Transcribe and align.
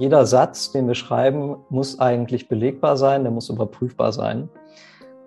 jeder 0.00 0.24
Satz, 0.24 0.72
den 0.72 0.88
wir 0.88 0.94
schreiben, 0.94 1.56
muss 1.68 2.00
eigentlich 2.00 2.48
belegbar 2.48 2.96
sein, 2.96 3.22
der 3.22 3.30
muss 3.30 3.50
überprüfbar 3.50 4.14
sein. 4.14 4.48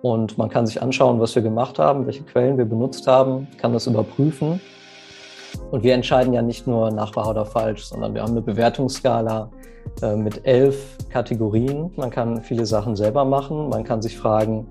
Und 0.02 0.36
man 0.36 0.48
kann 0.48 0.66
sich 0.66 0.82
anschauen, 0.82 1.20
was 1.20 1.32
wir 1.36 1.42
gemacht 1.42 1.78
haben, 1.78 2.06
welche 2.06 2.24
Quellen 2.24 2.58
wir 2.58 2.64
benutzt 2.64 3.06
haben, 3.06 3.46
kann 3.56 3.72
das 3.72 3.86
überprüfen. 3.86 4.60
Und 5.70 5.84
wir 5.84 5.94
entscheiden 5.94 6.34
ja 6.34 6.42
nicht 6.42 6.66
nur 6.66 6.90
nach 6.90 7.14
wahr 7.14 7.30
oder 7.30 7.46
falsch, 7.46 7.84
sondern 7.84 8.14
wir 8.14 8.22
haben 8.22 8.32
eine 8.32 8.42
Bewertungsskala 8.42 9.48
äh, 10.02 10.16
mit 10.16 10.44
elf 10.44 10.98
Kategorien. 11.08 11.92
Man 11.94 12.10
kann 12.10 12.42
viele 12.42 12.66
Sachen 12.66 12.96
selber 12.96 13.24
machen. 13.24 13.68
Man 13.68 13.84
kann 13.84 14.02
sich 14.02 14.18
fragen, 14.18 14.66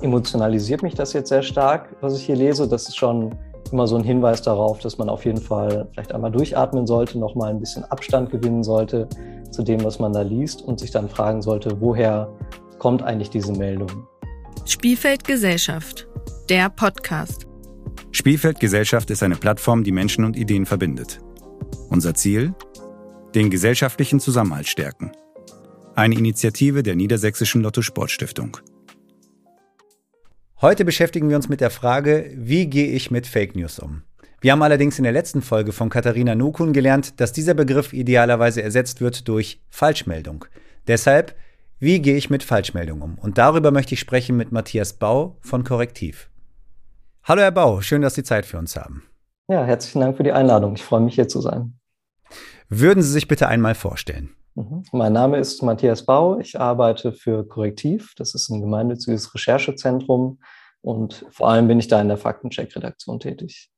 emotionalisiert 0.00 0.82
mich 0.82 0.94
das 0.94 1.12
jetzt 1.12 1.28
sehr 1.28 1.42
stark, 1.42 1.94
was 2.00 2.16
ich 2.16 2.24
hier 2.24 2.34
lese? 2.34 2.66
Das 2.66 2.88
ist 2.88 2.96
schon 2.96 3.36
immer 3.72 3.86
so 3.86 3.96
ein 3.96 4.04
Hinweis 4.04 4.42
darauf, 4.42 4.78
dass 4.80 4.98
man 4.98 5.08
auf 5.08 5.24
jeden 5.24 5.40
Fall 5.40 5.88
vielleicht 5.92 6.12
einmal 6.12 6.30
durchatmen 6.30 6.86
sollte, 6.86 7.18
nochmal 7.18 7.50
ein 7.50 7.58
bisschen 7.58 7.84
Abstand 7.84 8.30
gewinnen 8.30 8.62
sollte 8.62 9.08
zu 9.50 9.62
dem, 9.62 9.82
was 9.84 9.98
man 9.98 10.12
da 10.12 10.22
liest 10.22 10.62
und 10.62 10.80
sich 10.80 10.90
dann 10.90 11.08
fragen 11.08 11.42
sollte, 11.42 11.80
woher 11.80 12.32
kommt 12.78 13.02
eigentlich 13.02 13.30
diese 13.30 13.52
Meldung? 13.52 14.06
Spielfeld 14.64 15.24
Gesellschaft, 15.24 16.06
der 16.48 16.68
Podcast. 16.68 17.46
Spielfeld 18.10 18.60
Gesellschaft 18.60 19.10
ist 19.10 19.22
eine 19.22 19.36
Plattform, 19.36 19.84
die 19.84 19.92
Menschen 19.92 20.24
und 20.24 20.36
Ideen 20.36 20.66
verbindet. 20.66 21.20
Unser 21.88 22.14
Ziel? 22.14 22.54
Den 23.34 23.50
gesellschaftlichen 23.50 24.20
Zusammenhalt 24.20 24.68
stärken. 24.68 25.12
Eine 25.94 26.16
Initiative 26.16 26.82
der 26.82 26.94
Niedersächsischen 26.94 27.62
Lotto 27.62 27.82
Sportstiftung. 27.82 28.58
Heute 30.62 30.84
beschäftigen 30.84 31.28
wir 31.28 31.34
uns 31.34 31.48
mit 31.48 31.60
der 31.60 31.70
Frage, 31.70 32.30
wie 32.36 32.68
gehe 32.68 32.92
ich 32.92 33.10
mit 33.10 33.26
Fake 33.26 33.56
News 33.56 33.80
um? 33.80 34.04
Wir 34.40 34.52
haben 34.52 34.62
allerdings 34.62 34.96
in 34.96 35.02
der 35.02 35.12
letzten 35.12 35.42
Folge 35.42 35.72
von 35.72 35.90
Katharina 35.90 36.36
Nukun 36.36 36.72
gelernt, 36.72 37.20
dass 37.20 37.32
dieser 37.32 37.54
Begriff 37.54 37.92
idealerweise 37.92 38.62
ersetzt 38.62 39.00
wird 39.00 39.26
durch 39.26 39.60
Falschmeldung. 39.70 40.44
Deshalb, 40.86 41.34
wie 41.80 42.00
gehe 42.00 42.16
ich 42.16 42.30
mit 42.30 42.44
Falschmeldung 42.44 43.02
um? 43.02 43.18
Und 43.18 43.38
darüber 43.38 43.72
möchte 43.72 43.94
ich 43.94 44.00
sprechen 44.00 44.36
mit 44.36 44.52
Matthias 44.52 44.92
Bau 44.92 45.36
von 45.40 45.64
Korrektiv. 45.64 46.30
Hallo 47.24 47.42
Herr 47.42 47.50
Bau, 47.50 47.80
schön, 47.80 48.02
dass 48.02 48.14
Sie 48.14 48.22
Zeit 48.22 48.46
für 48.46 48.58
uns 48.58 48.76
haben. 48.76 49.02
Ja, 49.48 49.64
herzlichen 49.64 49.98
Dank 49.98 50.16
für 50.16 50.22
die 50.22 50.30
Einladung. 50.30 50.76
Ich 50.76 50.84
freue 50.84 51.00
mich 51.00 51.16
hier 51.16 51.26
zu 51.26 51.40
sein. 51.40 51.76
Würden 52.68 53.02
Sie 53.02 53.10
sich 53.10 53.26
bitte 53.26 53.48
einmal 53.48 53.74
vorstellen? 53.74 54.30
Mhm. 54.54 54.84
Mein 54.92 55.12
Name 55.12 55.38
ist 55.38 55.62
Matthias 55.62 56.04
Bau. 56.04 56.38
Ich 56.38 56.60
arbeite 56.60 57.12
für 57.12 57.46
Korrektiv. 57.46 58.14
Das 58.16 58.34
ist 58.34 58.50
ein 58.50 58.60
gemeinnütziges 58.60 59.34
Recherchezentrum. 59.34 60.40
Und 60.80 61.24
vor 61.30 61.48
allem 61.48 61.68
bin 61.68 61.78
ich 61.78 61.88
da 61.88 62.00
in 62.00 62.08
der 62.08 62.18
Faktencheck-Redaktion 62.18 63.20
tätig. 63.20 63.70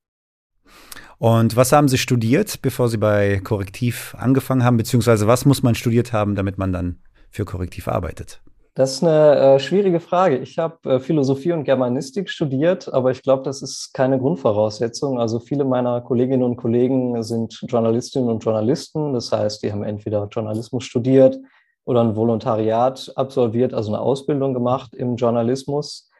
Und 1.19 1.55
was 1.57 1.73
haben 1.73 1.89
Sie 1.89 1.99
studiert, 1.99 2.63
bevor 2.63 2.89
Sie 2.89 2.97
bei 2.97 3.41
Korrektiv 3.41 4.15
angefangen 4.19 4.65
haben? 4.65 4.77
Beziehungsweise 4.77 5.27
was 5.27 5.45
muss 5.45 5.63
man 5.63 5.75
studiert 5.75 6.13
haben, 6.13 6.35
damit 6.35 6.59
man 6.59 6.73
dann 6.73 6.99
für 7.31 7.45
Korrektiv 7.45 7.89
arbeitet? 7.89 8.43
Das 8.77 8.95
ist 8.95 9.05
eine 9.05 9.37
äh, 9.37 9.59
schwierige 9.61 10.01
Frage. 10.01 10.39
Ich 10.39 10.59
habe 10.59 10.95
äh, 10.95 10.99
Philosophie 10.99 11.53
und 11.53 11.63
Germanistik 11.63 12.29
studiert, 12.29 12.93
aber 12.93 13.13
ich 13.13 13.23
glaube, 13.23 13.45
das 13.45 13.63
ist 13.63 13.95
keine 13.95 14.19
Grundvoraussetzung. 14.19 15.21
Also 15.21 15.39
viele 15.39 15.65
meiner 15.65 16.01
Kolleginnen 16.01 16.43
und 16.43 16.57
Kollegen 16.57 17.23
sind 17.23 17.65
Journalistinnen 17.69 18.29
und 18.29 18.43
Journalisten. 18.43 19.13
Das 19.13 19.31
heißt, 19.31 19.63
die 19.63 19.71
haben 19.71 19.85
entweder 19.85 20.27
Journalismus 20.27 20.83
studiert 20.83 21.39
oder 21.85 22.01
ein 22.03 22.17
Volontariat 22.17 23.13
absolviert, 23.15 23.75
also 23.75 23.93
eine 23.93 24.01
Ausbildung 24.01 24.55
gemacht 24.55 24.93
im 24.97 25.15
Journalismus. 25.15 26.11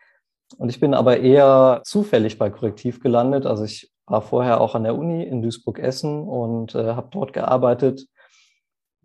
Und 0.57 0.69
ich 0.69 0.79
bin 0.79 0.95
aber 0.95 1.19
eher 1.19 1.81
zufällig 1.85 2.39
bei 2.39 2.51
Korrektiv 2.51 3.01
gelandet. 3.01 3.47
Also 3.47 3.65
ich 3.65 3.91
war 4.07 4.23
vorher 4.23 4.61
auch 4.61 4.77
an 4.77 4.85
der 4.85 4.97
Uni 4.97 5.25
in 5.25 5.43
Duisburg-Essen 5.43 6.23
und 6.23 6.77
äh, 6.77 6.95
habe 6.95 7.09
dort 7.11 7.33
gearbeitet 7.33 8.07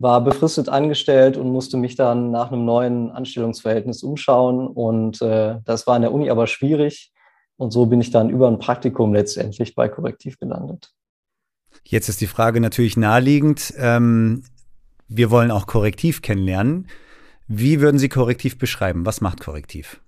war 0.00 0.24
befristet 0.24 0.70
angestellt 0.70 1.36
und 1.36 1.52
musste 1.52 1.76
mich 1.76 1.94
dann 1.94 2.30
nach 2.30 2.50
einem 2.50 2.64
neuen 2.64 3.10
Anstellungsverhältnis 3.10 4.02
umschauen. 4.02 4.66
Und 4.66 5.20
äh, 5.20 5.58
das 5.66 5.86
war 5.86 5.94
an 5.94 6.02
der 6.02 6.12
Uni 6.12 6.30
aber 6.30 6.46
schwierig. 6.46 7.12
Und 7.58 7.70
so 7.70 7.84
bin 7.84 8.00
ich 8.00 8.10
dann 8.10 8.30
über 8.30 8.48
ein 8.48 8.58
Praktikum 8.58 9.12
letztendlich 9.12 9.74
bei 9.74 9.90
Korrektiv 9.90 10.38
gelandet. 10.38 10.90
Jetzt 11.84 12.08
ist 12.08 12.22
die 12.22 12.26
Frage 12.26 12.62
natürlich 12.62 12.96
naheliegend. 12.96 13.74
Ähm, 13.76 14.42
wir 15.06 15.30
wollen 15.30 15.50
auch 15.50 15.66
Korrektiv 15.66 16.22
kennenlernen. 16.22 16.88
Wie 17.46 17.82
würden 17.82 17.98
Sie 17.98 18.08
Korrektiv 18.08 18.58
beschreiben? 18.58 19.04
Was 19.04 19.20
macht 19.20 19.40
Korrektiv? 19.40 20.00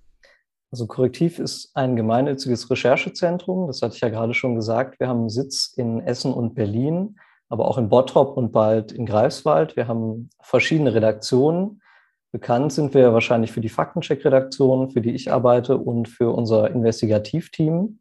Also 0.71 0.87
Korrektiv 0.87 1.37
ist 1.37 1.69
ein 1.75 1.95
gemeinnütziges 1.95 2.71
Recherchezentrum. 2.71 3.67
Das 3.67 3.83
hatte 3.83 3.93
ich 3.93 4.01
ja 4.01 4.09
gerade 4.09 4.33
schon 4.33 4.55
gesagt. 4.55 4.99
Wir 4.99 5.07
haben 5.07 5.19
einen 5.19 5.29
Sitz 5.29 5.71
in 5.77 5.99
Essen 5.99 6.33
und 6.33 6.55
Berlin 6.55 7.19
aber 7.53 7.67
auch 7.67 7.77
in 7.77 7.87
Bottrop 7.87 8.35
und 8.35 8.51
bald 8.51 8.91
in 8.91 9.05
Greifswald. 9.05 9.75
Wir 9.75 9.87
haben 9.87 10.31
verschiedene 10.41 10.95
Redaktionen. 10.95 11.83
Bekannt 12.31 12.73
sind 12.73 12.95
wir 12.95 13.13
wahrscheinlich 13.13 13.51
für 13.51 13.61
die 13.61 13.69
Faktencheck-Redaktion, 13.69 14.89
für 14.89 15.01
die 15.01 15.13
ich 15.13 15.31
arbeite 15.31 15.77
und 15.77 16.09
für 16.09 16.31
unser 16.35 16.71
Investigativteam. 16.71 17.99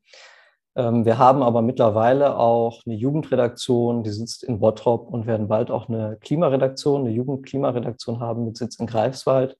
Ähm, 0.74 1.04
wir 1.04 1.18
haben 1.18 1.42
aber 1.42 1.60
mittlerweile 1.60 2.38
auch 2.38 2.80
eine 2.86 2.94
Jugendredaktion, 2.94 4.02
die 4.02 4.08
sitzt 4.08 4.42
in 4.42 4.58
Bottrop 4.58 5.12
und 5.12 5.26
werden 5.26 5.48
bald 5.48 5.70
auch 5.70 5.86
eine 5.86 6.16
Klimaredaktion, 6.22 7.02
eine 7.02 7.10
Jugendklimaredaktion 7.10 8.20
haben 8.20 8.46
mit 8.46 8.56
Sitz 8.56 8.76
in 8.76 8.86
Greifswald. 8.86 9.58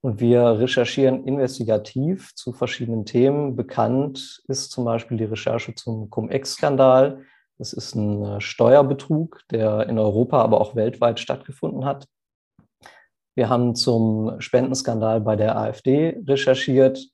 Und 0.00 0.18
wir 0.18 0.58
recherchieren 0.58 1.22
investigativ 1.22 2.34
zu 2.34 2.52
verschiedenen 2.52 3.04
Themen. 3.04 3.54
Bekannt 3.54 4.42
ist 4.48 4.72
zum 4.72 4.84
Beispiel 4.84 5.16
die 5.16 5.24
Recherche 5.26 5.76
zum 5.76 6.10
Cum-Ex-Skandal, 6.10 7.22
das 7.58 7.72
ist 7.72 7.94
ein 7.94 8.24
äh, 8.24 8.40
Steuerbetrug, 8.40 9.42
der 9.50 9.88
in 9.88 9.98
Europa, 9.98 10.42
aber 10.42 10.60
auch 10.60 10.74
weltweit 10.74 11.20
stattgefunden 11.20 11.84
hat. 11.84 12.06
Wir 13.34 13.48
haben 13.48 13.74
zum 13.74 14.40
Spendenskandal 14.40 15.20
bei 15.20 15.36
der 15.36 15.58
AfD 15.58 16.20
recherchiert 16.26 17.06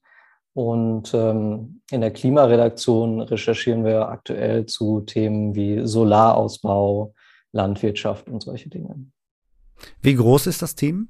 und 0.54 1.12
ähm, 1.14 1.82
in 1.91 2.00
der 2.00 2.12
Klimaredaktion 2.12 3.20
recherchieren 3.20 3.84
wir 3.84 4.08
aktuell 4.08 4.66
zu 4.66 5.00
Themen 5.00 5.54
wie 5.54 5.86
Solarausbau, 5.86 7.14
Landwirtschaft 7.53 8.28
und 8.28 8.42
solche 8.42 8.69
Dinge. 8.69 8.94
Wie 10.00 10.14
groß 10.14 10.47
ist 10.47 10.62
das 10.62 10.74
Team? 10.74 11.09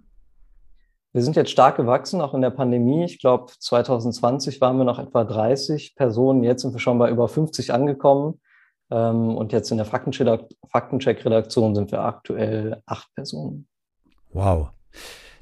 Wir 1.12 1.22
sind 1.22 1.36
jetzt 1.36 1.50
stark 1.50 1.76
gewachsen, 1.76 2.22
auch 2.22 2.32
in 2.32 2.40
der 2.40 2.50
Pandemie. 2.50 3.04
Ich 3.04 3.18
glaube, 3.18 3.52
2020 3.58 4.62
waren 4.62 4.78
wir 4.78 4.84
noch 4.84 4.98
etwa 4.98 5.24
30 5.24 5.94
Personen. 5.94 6.42
Jetzt 6.42 6.62
sind 6.62 6.72
wir 6.72 6.80
schon 6.80 6.98
bei 6.98 7.10
über 7.10 7.28
50 7.28 7.74
angekommen. 7.74 8.40
Ähm, 8.92 9.36
und 9.36 9.52
jetzt 9.52 9.70
in 9.70 9.78
der 9.78 9.86
Faktencheck-Redaktion 9.86 11.74
sind 11.74 11.90
wir 11.90 12.00
aktuell 12.00 12.82
acht 12.84 13.08
Personen. 13.14 13.66
Wow. 14.32 14.68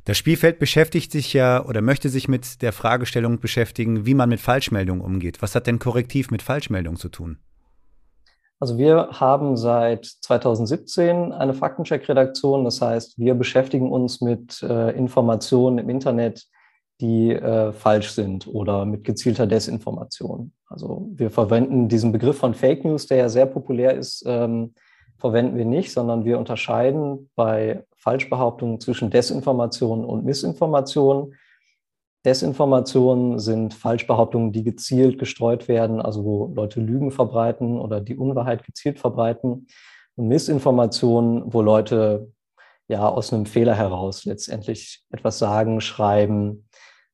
Das 0.05 0.17
Spielfeld 0.17 0.61
beschäftigt 0.61 1.11
sich 1.11 1.33
ja 1.33 1.65
oder 1.65 1.83
möchte 1.83 2.09
sich 2.09 2.29
mit 2.29 2.63
der 2.63 2.73
Fragestellung 2.73 3.41
beschäftigen, 3.41 4.07
wie 4.07 4.15
man 4.15 4.29
mit 4.29 4.41
Falschmeldungen 4.41 5.03
umgeht. 5.03 5.43
Was 5.43 5.55
hat 5.55 5.67
denn 5.67 5.81
Korrektiv 5.81 6.31
mit 6.31 6.43
Falschmeldungen 6.43 6.97
zu 6.99 7.09
tun? 7.09 7.39
Also 8.61 8.79
wir 8.79 9.09
haben 9.13 9.57
seit 9.57 10.05
2017 10.05 11.33
eine 11.33 11.55
Faktencheck-Redaktion. 11.55 12.65
Das 12.65 12.81
heißt, 12.81 13.19
wir 13.19 13.35
beschäftigen 13.35 13.91
uns 13.91 14.21
mit 14.21 14.63
äh, 14.63 14.91
Informationen 14.91 15.79
im 15.79 15.89
Internet, 15.89 16.47
die 17.01 17.33
äh, 17.33 17.73
falsch 17.73 18.11
sind 18.11 18.47
oder 18.47 18.85
mit 18.85 19.05
gezielter 19.05 19.47
Desinformation. 19.47 20.53
Also 20.67 21.09
wir 21.15 21.31
verwenden 21.31 21.89
diesen 21.89 22.13
Begriff 22.13 22.39
von 22.39 22.55
Fake 22.55 22.85
News, 22.85 23.07
der 23.07 23.17
ja 23.19 23.29
sehr 23.29 23.47
populär 23.47 23.95
ist, 23.95 24.23
ähm, 24.27 24.75
verwenden 25.19 25.57
wir 25.57 25.65
nicht, 25.65 25.93
sondern 25.93 26.25
wir 26.25 26.39
unterscheiden 26.39 27.31
bei 27.35 27.85
Falschbehauptungen 27.97 28.81
zwischen 28.81 29.11
Desinformation 29.11 30.05
und 30.05 30.25
Missinformation. 30.25 31.35
Desinformationen 32.25 33.39
sind 33.39 33.73
Falschbehauptungen, 33.73 34.53
die 34.53 34.63
gezielt 34.63 35.19
gestreut 35.19 35.69
werden, 35.69 36.01
also 36.01 36.25
wo 36.25 36.53
Leute 36.55 36.81
Lügen 36.81 37.11
verbreiten 37.11 37.79
oder 37.79 38.01
die 38.01 38.17
Unwahrheit 38.17 38.65
gezielt 38.65 38.99
verbreiten. 38.99 39.67
Und 40.17 40.29
Missinformationen, 40.29 41.53
wo 41.53 41.63
Leute 41.63 42.31
ja 42.89 43.09
aus 43.09 43.33
einem 43.33 43.47
Fehler 43.47 43.75
heraus 43.75 44.25
letztendlich 44.25 45.03
etwas 45.11 45.39
sagen, 45.39 45.81
schreiben, 45.81 46.69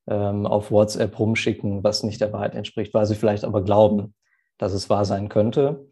ähm, 0.06 0.46
auf 0.46 0.70
WhatsApp 0.70 1.18
rumschicken, 1.18 1.82
was 1.84 2.02
nicht 2.02 2.20
der 2.20 2.32
Wahrheit 2.32 2.54
entspricht, 2.54 2.94
weil 2.94 3.06
sie 3.06 3.14
vielleicht 3.14 3.44
aber 3.44 3.62
glauben, 3.62 4.14
dass 4.58 4.72
es 4.72 4.88
wahr 4.88 5.04
sein 5.04 5.28
könnte. 5.28 5.86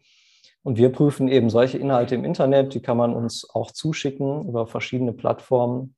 Und 0.63 0.77
wir 0.77 0.91
prüfen 0.91 1.27
eben 1.27 1.49
solche 1.49 1.77
Inhalte 1.77 2.15
im 2.15 2.25
Internet, 2.25 2.73
die 2.73 2.81
kann 2.81 2.97
man 2.97 3.13
uns 3.13 3.47
auch 3.53 3.71
zuschicken 3.71 4.47
über 4.47 4.65
verschiedene 4.65 5.13
Plattformen. 5.13 5.95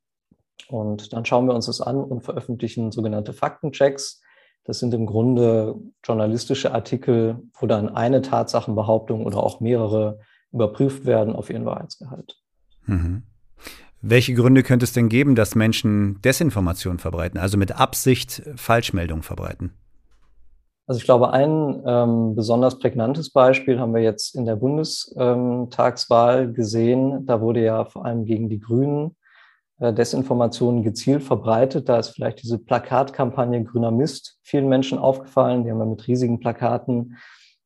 Und 0.68 1.14
dann 1.14 1.24
schauen 1.24 1.48
wir 1.48 1.54
uns 1.54 1.68
das 1.68 1.80
an 1.80 2.04
und 2.04 2.22
veröffentlichen 2.22 2.92
sogenannte 2.92 3.32
Faktenchecks. 3.32 4.22
Das 4.66 4.80
sind 4.80 4.94
im 4.94 5.06
Grunde 5.06 5.76
journalistische 6.04 6.74
Artikel, 6.74 7.40
wo 7.58 7.68
dann 7.68 7.88
eine 7.88 8.22
Tatsachenbehauptung 8.22 9.26
oder 9.26 9.42
auch 9.42 9.62
mehrere 9.62 10.20
überprüft 10.52 11.06
werden 11.06 11.34
auf 11.34 11.50
ihren 11.50 11.66
Wahrheitsgehalt. 11.66 12.36
Mhm. 12.86 13.24
Welche 14.10 14.34
Gründe 14.36 14.64
könnte 14.64 14.86
es 14.86 14.94
denn 14.94 15.10
geben, 15.10 15.36
dass 15.36 15.54
Menschen 15.54 16.22
Desinformation 16.22 16.98
verbreiten, 16.98 17.38
also 17.38 17.58
mit 17.58 17.78
Absicht 17.78 18.42
Falschmeldungen 18.56 19.22
verbreiten? 19.22 19.74
Also 20.86 21.00
ich 21.00 21.04
glaube, 21.04 21.34
ein 21.34 21.84
ähm, 21.86 22.34
besonders 22.34 22.80
prägnantes 22.80 23.30
Beispiel 23.30 23.82
haben 23.82 23.94
wir 23.94 24.02
jetzt 24.02 24.34
in 24.34 24.46
der 24.46 24.56
Bundestagswahl 24.56 26.44
ähm, 26.44 26.54
gesehen. 26.54 27.26
Da 27.26 27.42
wurde 27.42 27.62
ja 27.62 27.84
vor 27.84 28.06
allem 28.06 28.24
gegen 28.24 28.48
die 28.48 28.62
Grünen 28.62 29.18
äh, 29.82 29.92
Desinformationen 29.92 30.84
gezielt 30.84 31.24
verbreitet. 31.24 31.90
Da 31.90 32.00
ist 32.00 32.12
vielleicht 32.12 32.42
diese 32.42 32.60
Plakatkampagne 32.60 33.62
Grüner 33.66 33.92
Mist 33.92 34.40
vielen 34.42 34.70
Menschen 34.70 35.00
aufgefallen. 35.00 35.66
Die 35.66 35.72
haben 35.72 35.80
ja 35.80 35.86
mit 35.86 36.08
riesigen 36.08 36.40
Plakaten 36.40 37.18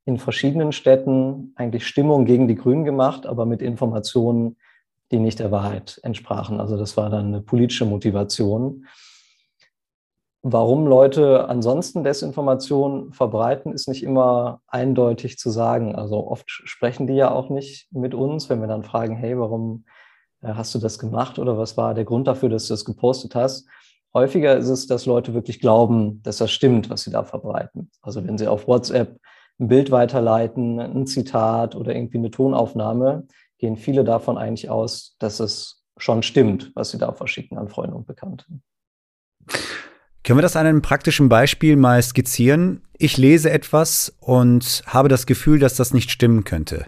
in 0.05 0.17
verschiedenen 0.17 0.71
Städten 0.71 1.53
eigentlich 1.55 1.85
Stimmung 1.85 2.25
gegen 2.25 2.47
die 2.47 2.55
Grünen 2.55 2.83
gemacht, 2.83 3.27
aber 3.27 3.45
mit 3.45 3.61
Informationen, 3.61 4.55
die 5.11 5.19
nicht 5.19 5.39
der 5.39 5.51
Wahrheit 5.51 5.99
entsprachen. 6.03 6.59
Also 6.59 6.77
das 6.77 6.97
war 6.97 7.09
dann 7.09 7.27
eine 7.27 7.41
politische 7.41 7.85
Motivation. 7.85 8.85
Warum 10.43 10.87
Leute 10.87 11.47
ansonsten 11.49 12.03
Desinformation 12.03 13.13
verbreiten, 13.13 13.73
ist 13.73 13.87
nicht 13.87 14.01
immer 14.01 14.61
eindeutig 14.65 15.37
zu 15.37 15.51
sagen. 15.51 15.95
Also 15.95 16.27
oft 16.27 16.49
sprechen 16.49 17.05
die 17.05 17.13
ja 17.13 17.31
auch 17.31 17.49
nicht 17.49 17.91
mit 17.91 18.15
uns, 18.15 18.49
wenn 18.49 18.59
wir 18.59 18.67
dann 18.67 18.83
fragen, 18.83 19.15
hey, 19.15 19.37
warum 19.37 19.85
äh, 20.41 20.53
hast 20.53 20.73
du 20.73 20.79
das 20.79 20.97
gemacht 20.97 21.37
oder 21.37 21.57
was 21.59 21.77
war 21.77 21.93
der 21.93 22.05
Grund 22.05 22.27
dafür, 22.27 22.49
dass 22.49 22.67
du 22.67 22.73
das 22.73 22.85
gepostet 22.85 23.35
hast? 23.35 23.67
Häufiger 24.13 24.57
ist 24.57 24.69
es, 24.69 24.87
dass 24.87 25.05
Leute 25.05 25.33
wirklich 25.33 25.59
glauben, 25.59 26.21
dass 26.23 26.37
das 26.37 26.51
stimmt, 26.51 26.89
was 26.89 27.03
sie 27.03 27.11
da 27.11 27.23
verbreiten. 27.23 27.91
Also 28.01 28.25
wenn 28.25 28.37
sie 28.37 28.47
auf 28.47 28.67
WhatsApp 28.67 29.19
ein 29.59 29.67
Bild 29.67 29.91
weiterleiten, 29.91 30.79
ein 30.79 31.05
Zitat 31.05 31.75
oder 31.75 31.95
irgendwie 31.95 32.17
eine 32.17 32.31
Tonaufnahme, 32.31 33.27
gehen 33.61 33.77
viele 33.77 34.03
davon 34.03 34.37
eigentlich 34.37 34.69
aus, 34.69 35.15
dass 35.19 35.39
es 35.39 35.85
schon 35.97 36.23
stimmt, 36.23 36.71
was 36.75 36.91
sie 36.91 36.97
da 36.97 37.13
verschicken 37.13 37.57
an 37.57 37.69
Freunde 37.69 37.95
und 37.95 38.07
Bekannte. 38.07 38.45
Können 40.23 40.37
wir 40.37 40.43
das 40.43 40.55
an 40.55 40.65
einem 40.65 40.81
praktischen 40.81 41.29
Beispiel 41.29 41.77
mal 41.77 42.01
skizzieren? 42.01 42.83
Ich 42.97 43.17
lese 43.17 43.49
etwas 43.49 44.15
und 44.19 44.83
habe 44.85 45.09
das 45.09 45.25
Gefühl, 45.25 45.59
dass 45.59 45.75
das 45.75 45.93
nicht 45.93 46.11
stimmen 46.11 46.43
könnte. 46.43 46.87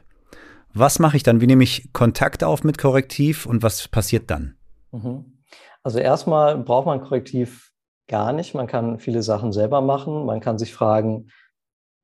Was 0.74 1.00
mache 1.00 1.18
ich 1.18 1.24
dann? 1.24 1.42
Wie 1.42 1.48
nehme 1.48 1.64
ich 1.64 1.94
Kontakt 1.94 2.44
auf 2.44 2.64
mit 2.64 2.78
Korrektiv 2.78 3.46
und 3.46 3.64
was 3.64 3.88
passiert 3.88 4.30
dann? 4.30 4.56
Mhm. 4.92 5.44
Also 5.84 6.00
erstmal 6.00 6.58
braucht 6.58 6.88
man 6.88 7.02
Korrektiv 7.02 7.72
gar 8.08 8.34
nicht. 8.34 8.56
Man 8.56 8.68
kann 8.68 9.00
viele 9.00 9.22
Sachen 9.22 9.52
selber 9.52 9.82
machen. 9.82 10.26
Man 10.26 10.40
kann 10.40 10.58
sich 10.58 10.74
fragen, 10.74 11.30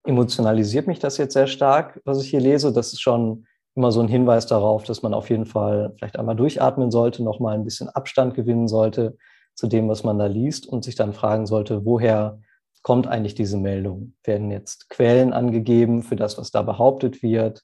emotionalisiert 0.03 0.87
mich 0.87 0.99
das 0.99 1.17
jetzt 1.17 1.33
sehr 1.33 1.47
stark, 1.47 1.99
was 2.05 2.21
ich 2.21 2.29
hier 2.29 2.39
lese? 2.39 2.71
Das 2.71 2.93
ist 2.93 3.01
schon 3.01 3.45
immer 3.79 3.93
so 3.93 4.01
ein 4.01 4.09
Hinweis 4.09 4.45
darauf, 4.45 4.83
dass 4.83 5.03
man 5.03 5.13
auf 5.13 5.29
jeden 5.29 5.45
Fall 5.45 5.93
vielleicht 5.97 6.19
einmal 6.19 6.35
durchatmen 6.35 6.91
sollte, 6.91 7.23
nochmal 7.23 7.55
ein 7.55 7.63
bisschen 7.63 7.87
Abstand 7.87 8.33
gewinnen 8.33 8.67
sollte 8.67 9.17
zu 9.55 9.67
dem, 9.67 9.87
was 9.87 10.03
man 10.03 10.19
da 10.19 10.25
liest 10.25 10.67
und 10.67 10.83
sich 10.83 10.95
dann 10.95 11.13
fragen 11.13 11.47
sollte, 11.47 11.85
woher 11.85 12.41
kommt 12.83 13.07
eigentlich 13.07 13.35
diese 13.35 13.57
Meldung? 13.57 14.15
Werden 14.25 14.51
jetzt 14.51 14.89
Quellen 14.89 15.31
angegeben 15.31 16.03
für 16.03 16.17
das, 16.17 16.37
was 16.37 16.51
da 16.51 16.61
behauptet 16.61 17.23
wird? 17.23 17.63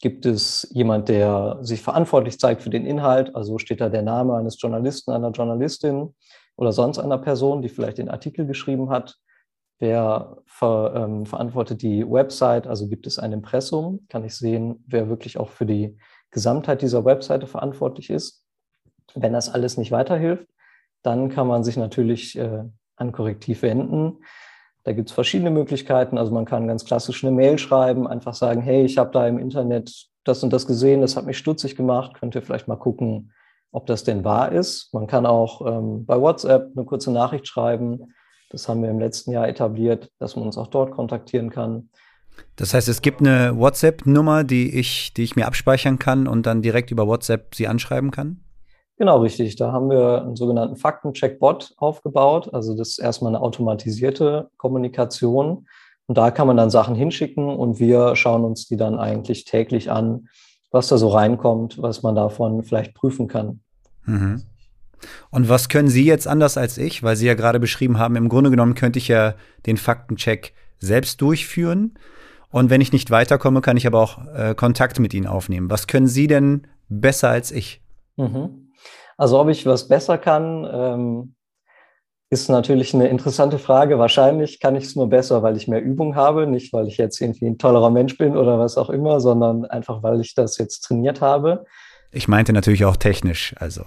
Gibt 0.00 0.24
es 0.24 0.66
jemand, 0.72 1.10
der 1.10 1.58
sich 1.60 1.82
verantwortlich 1.82 2.40
zeigt 2.40 2.62
für 2.62 2.70
den 2.70 2.86
Inhalt? 2.86 3.36
Also 3.36 3.58
steht 3.58 3.82
da 3.82 3.90
der 3.90 4.02
Name 4.02 4.34
eines 4.34 4.58
Journalisten, 4.58 5.10
einer 5.10 5.32
Journalistin 5.32 6.14
oder 6.56 6.72
sonst 6.72 6.98
einer 6.98 7.18
Person, 7.18 7.60
die 7.60 7.68
vielleicht 7.68 7.98
den 7.98 8.08
Artikel 8.08 8.46
geschrieben 8.46 8.88
hat? 8.88 9.18
Wer 9.82 10.36
ver, 10.46 10.92
ähm, 10.94 11.26
verantwortet 11.26 11.82
die 11.82 12.08
Website? 12.08 12.68
Also 12.68 12.86
gibt 12.86 13.04
es 13.08 13.18
ein 13.18 13.32
Impressum? 13.32 14.06
Kann 14.08 14.24
ich 14.24 14.36
sehen, 14.36 14.84
wer 14.86 15.08
wirklich 15.08 15.38
auch 15.38 15.48
für 15.48 15.66
die 15.66 15.98
Gesamtheit 16.30 16.82
dieser 16.82 17.04
Webseite 17.04 17.48
verantwortlich 17.48 18.08
ist? 18.08 18.44
Wenn 19.16 19.32
das 19.32 19.52
alles 19.52 19.78
nicht 19.78 19.90
weiterhilft, 19.90 20.46
dann 21.02 21.30
kann 21.30 21.48
man 21.48 21.64
sich 21.64 21.76
natürlich 21.76 22.38
äh, 22.38 22.62
an 22.94 23.10
Korrektiv 23.10 23.62
wenden. 23.62 24.18
Da 24.84 24.92
gibt 24.92 25.08
es 25.08 25.14
verschiedene 25.16 25.50
Möglichkeiten. 25.50 26.16
Also 26.16 26.30
man 26.30 26.44
kann 26.44 26.68
ganz 26.68 26.84
klassisch 26.84 27.24
eine 27.24 27.34
Mail 27.34 27.58
schreiben, 27.58 28.06
einfach 28.06 28.34
sagen, 28.34 28.60
hey, 28.60 28.84
ich 28.84 28.98
habe 28.98 29.10
da 29.10 29.26
im 29.26 29.40
Internet 29.40 30.06
das 30.22 30.44
und 30.44 30.52
das 30.52 30.68
gesehen, 30.68 31.00
das 31.00 31.16
hat 31.16 31.26
mich 31.26 31.38
stutzig 31.38 31.74
gemacht, 31.74 32.14
könnt 32.20 32.36
ihr 32.36 32.42
vielleicht 32.42 32.68
mal 32.68 32.76
gucken, 32.76 33.32
ob 33.72 33.86
das 33.86 34.04
denn 34.04 34.22
wahr 34.22 34.52
ist. 34.52 34.94
Man 34.94 35.08
kann 35.08 35.26
auch 35.26 35.66
ähm, 35.66 36.06
bei 36.06 36.20
WhatsApp 36.20 36.70
eine 36.76 36.84
kurze 36.84 37.10
Nachricht 37.10 37.48
schreiben. 37.48 38.14
Das 38.52 38.68
haben 38.68 38.82
wir 38.82 38.90
im 38.90 39.00
letzten 39.00 39.32
Jahr 39.32 39.48
etabliert, 39.48 40.10
dass 40.18 40.36
man 40.36 40.44
uns 40.44 40.58
auch 40.58 40.66
dort 40.68 40.92
kontaktieren 40.92 41.50
kann. 41.50 41.88
Das 42.56 42.74
heißt, 42.74 42.88
es 42.88 43.02
gibt 43.02 43.20
eine 43.20 43.58
WhatsApp-Nummer, 43.58 44.44
die 44.44 44.78
ich, 44.78 45.14
die 45.14 45.22
ich 45.22 45.36
mir 45.36 45.46
abspeichern 45.46 45.98
kann 45.98 46.28
und 46.28 46.46
dann 46.46 46.62
direkt 46.62 46.90
über 46.90 47.06
WhatsApp 47.06 47.54
sie 47.54 47.66
anschreiben 47.66 48.10
kann? 48.10 48.42
Genau, 48.98 49.20
richtig. 49.20 49.56
Da 49.56 49.72
haben 49.72 49.90
wir 49.90 50.22
einen 50.22 50.36
sogenannten 50.36 50.76
Faktencheck-Bot 50.76 51.74
aufgebaut. 51.78 52.52
Also 52.52 52.76
das 52.76 52.90
ist 52.90 52.98
erstmal 52.98 53.34
eine 53.34 53.42
automatisierte 53.42 54.50
Kommunikation. 54.58 55.66
Und 56.06 56.18
da 56.18 56.30
kann 56.30 56.46
man 56.46 56.56
dann 56.56 56.70
Sachen 56.70 56.94
hinschicken 56.94 57.48
und 57.48 57.80
wir 57.80 58.16
schauen 58.16 58.44
uns 58.44 58.66
die 58.66 58.76
dann 58.76 58.98
eigentlich 58.98 59.44
täglich 59.44 59.90
an, 59.90 60.28
was 60.70 60.88
da 60.88 60.98
so 60.98 61.08
reinkommt, 61.08 61.80
was 61.80 62.02
man 62.02 62.14
davon 62.14 62.64
vielleicht 62.64 62.94
prüfen 62.94 63.28
kann. 63.28 63.60
Mhm. 64.04 64.42
Und 65.30 65.48
was 65.48 65.68
können 65.68 65.88
Sie 65.88 66.04
jetzt 66.04 66.26
anders 66.26 66.56
als 66.56 66.78
ich? 66.78 67.02
Weil 67.02 67.16
Sie 67.16 67.26
ja 67.26 67.34
gerade 67.34 67.60
beschrieben 67.60 67.98
haben, 67.98 68.16
im 68.16 68.28
Grunde 68.28 68.50
genommen 68.50 68.74
könnte 68.74 68.98
ich 68.98 69.08
ja 69.08 69.34
den 69.66 69.76
Faktencheck 69.76 70.52
selbst 70.78 71.20
durchführen. 71.20 71.98
Und 72.50 72.70
wenn 72.70 72.80
ich 72.80 72.92
nicht 72.92 73.10
weiterkomme, 73.10 73.60
kann 73.62 73.76
ich 73.76 73.86
aber 73.86 74.00
auch 74.00 74.18
äh, 74.34 74.54
Kontakt 74.54 75.00
mit 75.00 75.14
Ihnen 75.14 75.26
aufnehmen. 75.26 75.70
Was 75.70 75.86
können 75.86 76.06
Sie 76.06 76.26
denn 76.26 76.66
besser 76.88 77.30
als 77.30 77.50
ich? 77.50 77.80
Mhm. 78.16 78.72
Also 79.16 79.40
ob 79.40 79.48
ich 79.48 79.64
was 79.66 79.88
besser 79.88 80.18
kann, 80.18 80.68
ähm, 80.70 81.34
ist 82.32 82.48
natürlich 82.48 82.94
eine 82.94 83.08
interessante 83.08 83.58
Frage. 83.58 83.98
Wahrscheinlich 83.98 84.58
kann 84.58 84.74
ich 84.74 84.84
es 84.84 84.96
nur 84.96 85.08
besser, 85.08 85.42
weil 85.42 85.56
ich 85.56 85.68
mehr 85.68 85.82
Übung 85.82 86.16
habe, 86.16 86.46
nicht 86.46 86.72
weil 86.72 86.88
ich 86.88 86.96
jetzt 86.96 87.20
irgendwie 87.20 87.46
ein 87.46 87.58
tollerer 87.58 87.90
Mensch 87.90 88.16
bin 88.16 88.36
oder 88.36 88.58
was 88.58 88.78
auch 88.78 88.88
immer, 88.88 89.20
sondern 89.20 89.66
einfach, 89.66 90.02
weil 90.02 90.20
ich 90.20 90.34
das 90.34 90.56
jetzt 90.56 90.80
trainiert 90.80 91.20
habe. 91.20 91.66
Ich 92.10 92.28
meinte 92.28 92.52
natürlich 92.52 92.84
auch 92.86 92.96
technisch, 92.96 93.54
also. 93.58 93.84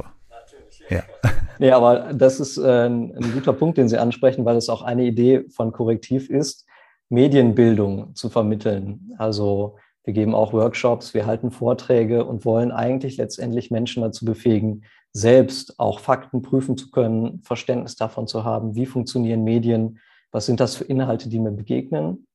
Ja. 0.89 1.03
ja, 1.59 1.77
aber 1.77 2.13
das 2.13 2.39
ist 2.39 2.57
äh, 2.57 2.87
ein, 2.87 3.15
ein 3.15 3.33
guter 3.33 3.53
Punkt, 3.53 3.77
den 3.77 3.89
Sie 3.89 3.97
ansprechen, 3.97 4.45
weil 4.45 4.57
es 4.57 4.69
auch 4.69 4.81
eine 4.81 5.03
Idee 5.03 5.45
von 5.49 5.71
Korrektiv 5.71 6.29
ist, 6.29 6.65
Medienbildung 7.09 8.15
zu 8.15 8.29
vermitteln. 8.29 9.13
Also 9.17 9.77
wir 10.03 10.13
geben 10.13 10.35
auch 10.35 10.53
Workshops, 10.53 11.13
wir 11.13 11.25
halten 11.25 11.51
Vorträge 11.51 12.25
und 12.25 12.45
wollen 12.45 12.71
eigentlich 12.71 13.17
letztendlich 13.17 13.71
Menschen 13.71 14.03
dazu 14.03 14.25
befähigen, 14.25 14.83
selbst 15.13 15.79
auch 15.79 15.99
Fakten 15.99 16.41
prüfen 16.41 16.77
zu 16.77 16.91
können, 16.91 17.41
Verständnis 17.41 17.95
davon 17.95 18.27
zu 18.27 18.43
haben, 18.43 18.75
wie 18.75 18.85
funktionieren 18.85 19.43
Medien, 19.43 19.99
was 20.31 20.45
sind 20.45 20.59
das 20.59 20.75
für 20.75 20.83
Inhalte, 20.83 21.29
die 21.29 21.39
mir 21.39 21.51
begegnen. 21.51 22.27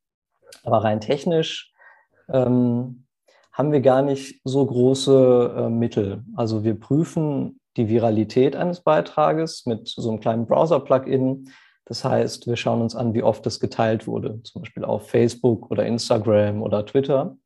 Aber 0.64 0.82
rein 0.82 1.00
technisch 1.00 1.73
ähm, 2.29 3.05
haben 3.53 3.73
wir 3.73 3.81
gar 3.81 4.03
nicht 4.03 4.41
so 4.44 4.64
große 4.64 5.55
äh, 5.56 5.69
Mittel. 5.69 6.25
Also 6.35 6.64
wir 6.64 6.79
prüfen 6.79 7.60
die 7.81 7.88
Viralität 7.88 8.56
eines 8.56 8.81
Beitrages 8.81 9.67
mit 9.67 9.89
so 9.89 10.08
einem 10.08 10.20
kleinen 10.20 10.46
Browser-Plugin. 10.46 11.51
Das 11.84 12.05
heißt, 12.05 12.46
wir 12.46 12.56
schauen 12.56 12.82
uns 12.82 12.94
an, 12.94 13.15
wie 13.15 13.22
oft 13.22 13.44
das 13.44 13.58
geteilt 13.58 14.06
wurde, 14.06 14.43
zum 14.43 14.63
Beispiel 14.63 14.84
auf 14.84 15.08
Facebook 15.08 15.70
oder 15.70 15.84
Instagram 15.84 16.63
oder 16.63 16.87
Twitter. 16.87 17.37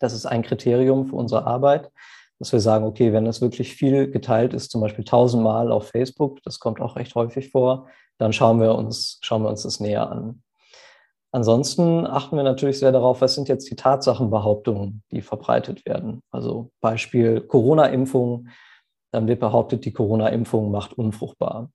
Das 0.00 0.12
ist 0.12 0.26
ein 0.26 0.42
Kriterium 0.42 1.06
für 1.06 1.16
unsere 1.16 1.46
Arbeit 1.46 1.90
dass 2.38 2.52
wir 2.52 2.60
sagen, 2.60 2.84
okay, 2.84 3.12
wenn 3.12 3.24
das 3.24 3.40
wirklich 3.40 3.74
viel 3.74 4.10
geteilt 4.10 4.54
ist, 4.54 4.70
zum 4.70 4.80
Beispiel 4.80 5.04
tausendmal 5.04 5.70
auf 5.70 5.88
Facebook, 5.88 6.42
das 6.42 6.58
kommt 6.58 6.80
auch 6.80 6.96
recht 6.96 7.14
häufig 7.14 7.50
vor, 7.50 7.88
dann 8.18 8.32
schauen 8.32 8.60
wir 8.60 8.74
uns, 8.74 9.18
schauen 9.22 9.42
wir 9.42 9.48
uns 9.48 9.62
das 9.62 9.80
näher 9.80 10.10
an. 10.10 10.42
Ansonsten 11.32 12.06
achten 12.06 12.36
wir 12.36 12.44
natürlich 12.44 12.78
sehr 12.78 12.92
darauf, 12.92 13.20
was 13.20 13.34
sind 13.34 13.48
jetzt 13.48 13.68
die 13.70 13.76
Tatsachenbehauptungen, 13.76 15.02
die 15.10 15.20
verbreitet 15.20 15.84
werden. 15.84 16.22
Also 16.30 16.70
Beispiel 16.80 17.40
Corona-Impfung, 17.40 18.48
dann 19.14 19.28
wird 19.28 19.40
behauptet, 19.40 19.84
die 19.84 19.92
Corona-Impfung 19.92 20.70
macht 20.70 20.92
unfruchtbar. 20.92 21.70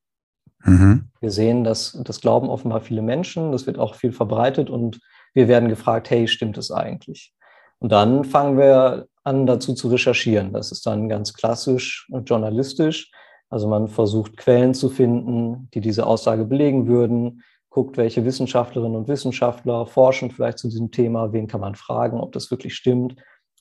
Mhm. 0.64 1.10
Wir 1.20 1.32
sehen, 1.32 1.64
dass 1.64 1.98
das 2.04 2.22
glauben 2.22 2.50
offenbar 2.50 2.82
viele 2.82 3.02
Menschen, 3.02 3.52
das 3.52 3.66
wird 3.66 3.80
auch 3.80 3.96
viel 3.96 4.12
verbreitet 4.12 4.70
und 4.70 5.00
wir 5.34 5.48
werden 5.48 5.70
gefragt, 5.70 6.10
hey, 6.10 6.28
stimmt 6.28 6.58
es 6.58 6.72
eigentlich? 6.72 7.34
Und 7.80 7.92
dann 7.92 8.26
fangen 8.26 8.58
wir 8.58 9.08
an, 9.24 9.46
dazu 9.46 9.74
zu 9.74 9.88
recherchieren. 9.88 10.52
Das 10.54 10.72
ist 10.72 10.86
dann 10.86 11.08
ganz 11.08 11.34
klassisch 11.34 12.08
und 12.12 12.30
journalistisch. 12.30 13.12
Also 13.50 13.68
man 13.68 13.88
versucht 13.88 14.38
Quellen 14.38 14.74
zu 14.74 14.90
finden, 14.90 15.70
die 15.74 15.82
diese 15.82 16.06
Aussage 16.06 16.46
belegen 16.46 16.88
würden, 16.88 17.44
guckt, 17.70 17.98
welche 17.98 18.26
Wissenschaftlerinnen 18.26 18.98
und 18.98 19.08
Wissenschaftler 19.08 19.86
forschen 19.86 20.32
vielleicht 20.32 20.58
zu 20.60 20.68
diesem 20.68 20.92
Thema, 20.92 21.32
wen 21.32 21.48
kann 21.48 21.62
man 21.62 21.76
fragen, 21.76 22.20
ob 22.20 22.32
das 22.32 22.52
wirklich 22.52 22.76
stimmt. 22.76 23.16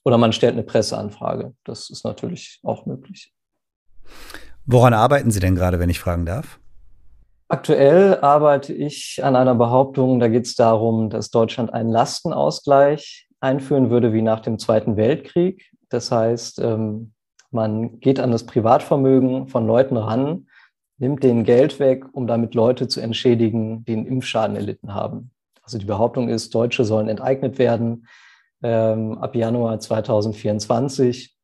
Oder 0.04 0.18
man 0.18 0.32
stellt 0.32 0.54
eine 0.54 0.62
Presseanfrage. 0.62 1.54
Das 1.64 1.90
ist 1.90 2.04
natürlich 2.04 2.61
auch 2.62 2.87
möglich. 2.87 3.32
Woran 4.66 4.94
arbeiten 4.94 5.30
Sie 5.30 5.40
denn 5.40 5.54
gerade, 5.54 5.80
wenn 5.80 5.90
ich 5.90 6.00
fragen 6.00 6.26
darf? 6.26 6.58
Aktuell 7.48 8.18
arbeite 8.20 8.74
ich 8.74 9.20
an 9.24 9.34
einer 9.34 9.54
Behauptung, 9.54 10.20
da 10.20 10.28
geht 10.28 10.44
es 10.44 10.54
darum, 10.54 11.08
dass 11.08 11.30
Deutschland 11.30 11.72
einen 11.72 11.90
Lastenausgleich 11.90 13.26
einführen 13.40 13.88
würde 13.88 14.12
wie 14.12 14.20
nach 14.20 14.40
dem 14.40 14.58
Zweiten 14.58 14.96
Weltkrieg. 14.98 15.70
Das 15.88 16.12
heißt, 16.12 16.58
ähm, 16.60 17.12
man 17.50 18.00
geht 18.00 18.20
an 18.20 18.30
das 18.30 18.44
Privatvermögen 18.44 19.48
von 19.48 19.66
Leuten 19.66 19.96
ran, 19.96 20.48
nimmt 20.98 21.22
denen 21.22 21.44
Geld 21.44 21.80
weg, 21.80 22.04
um 22.12 22.26
damit 22.26 22.54
Leute 22.54 22.88
zu 22.88 23.00
entschädigen, 23.00 23.84
die 23.86 23.94
einen 23.94 24.06
Impfschaden 24.06 24.56
erlitten 24.56 24.92
haben. 24.92 25.30
Also 25.62 25.78
die 25.78 25.86
Behauptung 25.86 26.28
ist, 26.28 26.54
Deutsche 26.54 26.84
sollen 26.84 27.08
enteignet 27.08 27.58
werden 27.58 28.06
ähm, 28.62 29.16
ab 29.18 29.34
Januar 29.34 29.80
2024. 29.80 31.34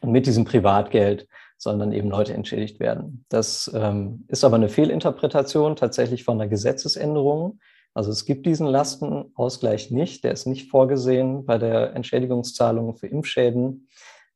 Und 0.00 0.12
mit 0.12 0.26
diesem 0.26 0.44
Privatgeld 0.44 1.28
sollen 1.58 1.80
dann 1.80 1.92
eben 1.92 2.08
Leute 2.08 2.32
entschädigt 2.32 2.80
werden. 2.80 3.24
Das 3.28 3.70
ähm, 3.74 4.24
ist 4.28 4.44
aber 4.44 4.56
eine 4.56 4.68
Fehlinterpretation 4.68 5.76
tatsächlich 5.76 6.24
von 6.24 6.40
einer 6.40 6.48
Gesetzesänderung. 6.48 7.58
Also 7.94 8.10
es 8.12 8.24
gibt 8.24 8.46
diesen 8.46 8.66
Lastenausgleich 8.66 9.90
nicht, 9.90 10.22
der 10.22 10.32
ist 10.32 10.46
nicht 10.46 10.70
vorgesehen 10.70 11.44
bei 11.44 11.58
der 11.58 11.94
Entschädigungszahlung 11.94 12.96
für 12.96 13.08
Impfschäden. 13.08 13.88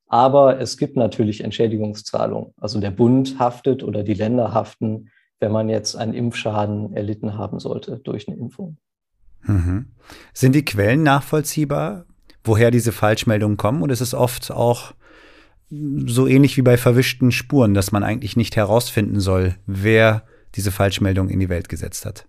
Aber 0.09 0.61
es 0.61 0.77
gibt 0.77 0.97
natürlich 0.97 1.43
Entschädigungszahlungen. 1.43 2.53
Also 2.61 2.81
der 2.81 2.91
Bund 2.91 3.39
haftet 3.39 3.83
oder 3.83 4.03
die 4.03 4.15
Länder 4.15 4.53
haften, 4.53 5.09
wenn 5.41 5.53
man 5.53 5.69
jetzt 5.69 5.95
einen 5.97 6.13
Impfschaden 6.13 6.95
erlitten 6.95 7.39
haben 7.39 7.61
sollte 7.61 7.99
durch 7.99 8.29
eine 8.29 8.37
Impfung. 8.37 8.77
Mhm. 9.43 9.93
Sind 10.35 10.55
die 10.55 10.65
Quellen 10.65 11.03
nachvollziehbar, 11.03 12.05
woher 12.45 12.71
diese 12.71 12.93
Falschmeldungen 12.93 13.57
kommen? 13.57 13.83
Oder 13.83 13.93
ist 13.93 14.01
es 14.01 14.13
oft 14.13 14.51
auch 14.51 14.93
so 16.07 16.27
ähnlich 16.27 16.57
wie 16.57 16.63
bei 16.63 16.77
verwischten 16.77 17.33
Spuren, 17.33 17.73
dass 17.73 17.93
man 17.93 18.03
eigentlich 18.03 18.37
nicht 18.37 18.57
herausfinden 18.57 19.21
soll, 19.21 19.55
wer 19.67 20.25
diese 20.55 20.71
Falschmeldung 20.71 21.31
in 21.31 21.41
die 21.41 21.49
Welt 21.49 21.69
gesetzt 21.69 22.05
hat? 22.05 22.27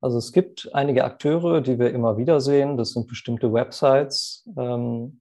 Also 0.00 0.16
es 0.16 0.32
gibt 0.32 0.70
einige 0.72 1.04
Akteure, 1.04 1.60
die 1.60 1.78
wir 1.78 1.92
immer 1.92 2.16
wieder 2.16 2.40
sehen. 2.40 2.76
Das 2.76 2.92
sind 2.92 3.08
bestimmte 3.08 3.52
Websites. 3.52 4.48
Ähm, 4.56 5.20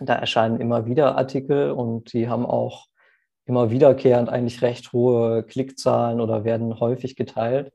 da 0.00 0.14
erscheinen 0.14 0.60
immer 0.60 0.86
wieder 0.86 1.16
Artikel 1.16 1.70
und 1.70 2.12
die 2.12 2.28
haben 2.28 2.46
auch 2.46 2.86
immer 3.44 3.70
wiederkehrend 3.70 4.28
eigentlich 4.28 4.60
recht 4.62 4.92
hohe 4.92 5.44
Klickzahlen 5.44 6.20
oder 6.20 6.44
werden 6.44 6.80
häufig 6.80 7.14
geteilt. 7.14 7.72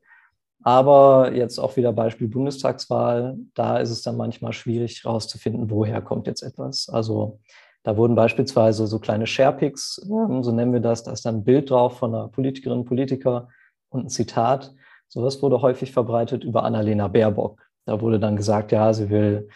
Aber 0.64 1.34
jetzt 1.34 1.60
auch 1.60 1.78
wieder 1.78 1.94
Beispiel 1.94 2.28
Bundestagswahl, 2.28 3.38
da 3.56 3.78
ist 3.78 3.90
es 3.90 4.02
dann 4.02 4.18
manchmal 4.18 4.54
schwierig 4.54 5.04
herauszufinden, 5.04 5.72
woher 5.72 6.02
kommt 6.02 6.28
jetzt 6.28 6.44
etwas. 6.44 6.90
Also 6.90 7.40
da 7.84 7.98
wurden 7.98 8.16
beispielsweise 8.16 8.86
so 8.86 9.00
kleine 9.00 9.26
Sharepics, 9.26 10.02
ähm, 10.06 10.44
so 10.44 10.52
nennen 10.52 10.74
wir 10.74 10.80
das, 10.80 11.04
da 11.04 11.12
ist 11.12 11.26
dann 11.26 11.38
ein 11.38 11.44
Bild 11.44 11.70
drauf 11.70 11.98
von 11.98 12.14
einer 12.14 12.28
Politikerin, 12.28 12.86
Politiker 12.86 13.50
und 13.90 14.06
ein 14.06 14.10
Zitat. 14.10 14.74
Sowas 15.08 15.42
wurde 15.42 15.62
häufig 15.62 15.92
verbreitet 15.92 16.44
über 16.44 16.64
Annalena 16.64 17.08
Baerbock. 17.08 17.62
Da 17.86 18.00
wurde 18.00 18.20
dann 18.20 18.36
gesagt, 18.36 18.72
ja, 18.72 18.94
sie 18.94 19.10
will 19.10 19.50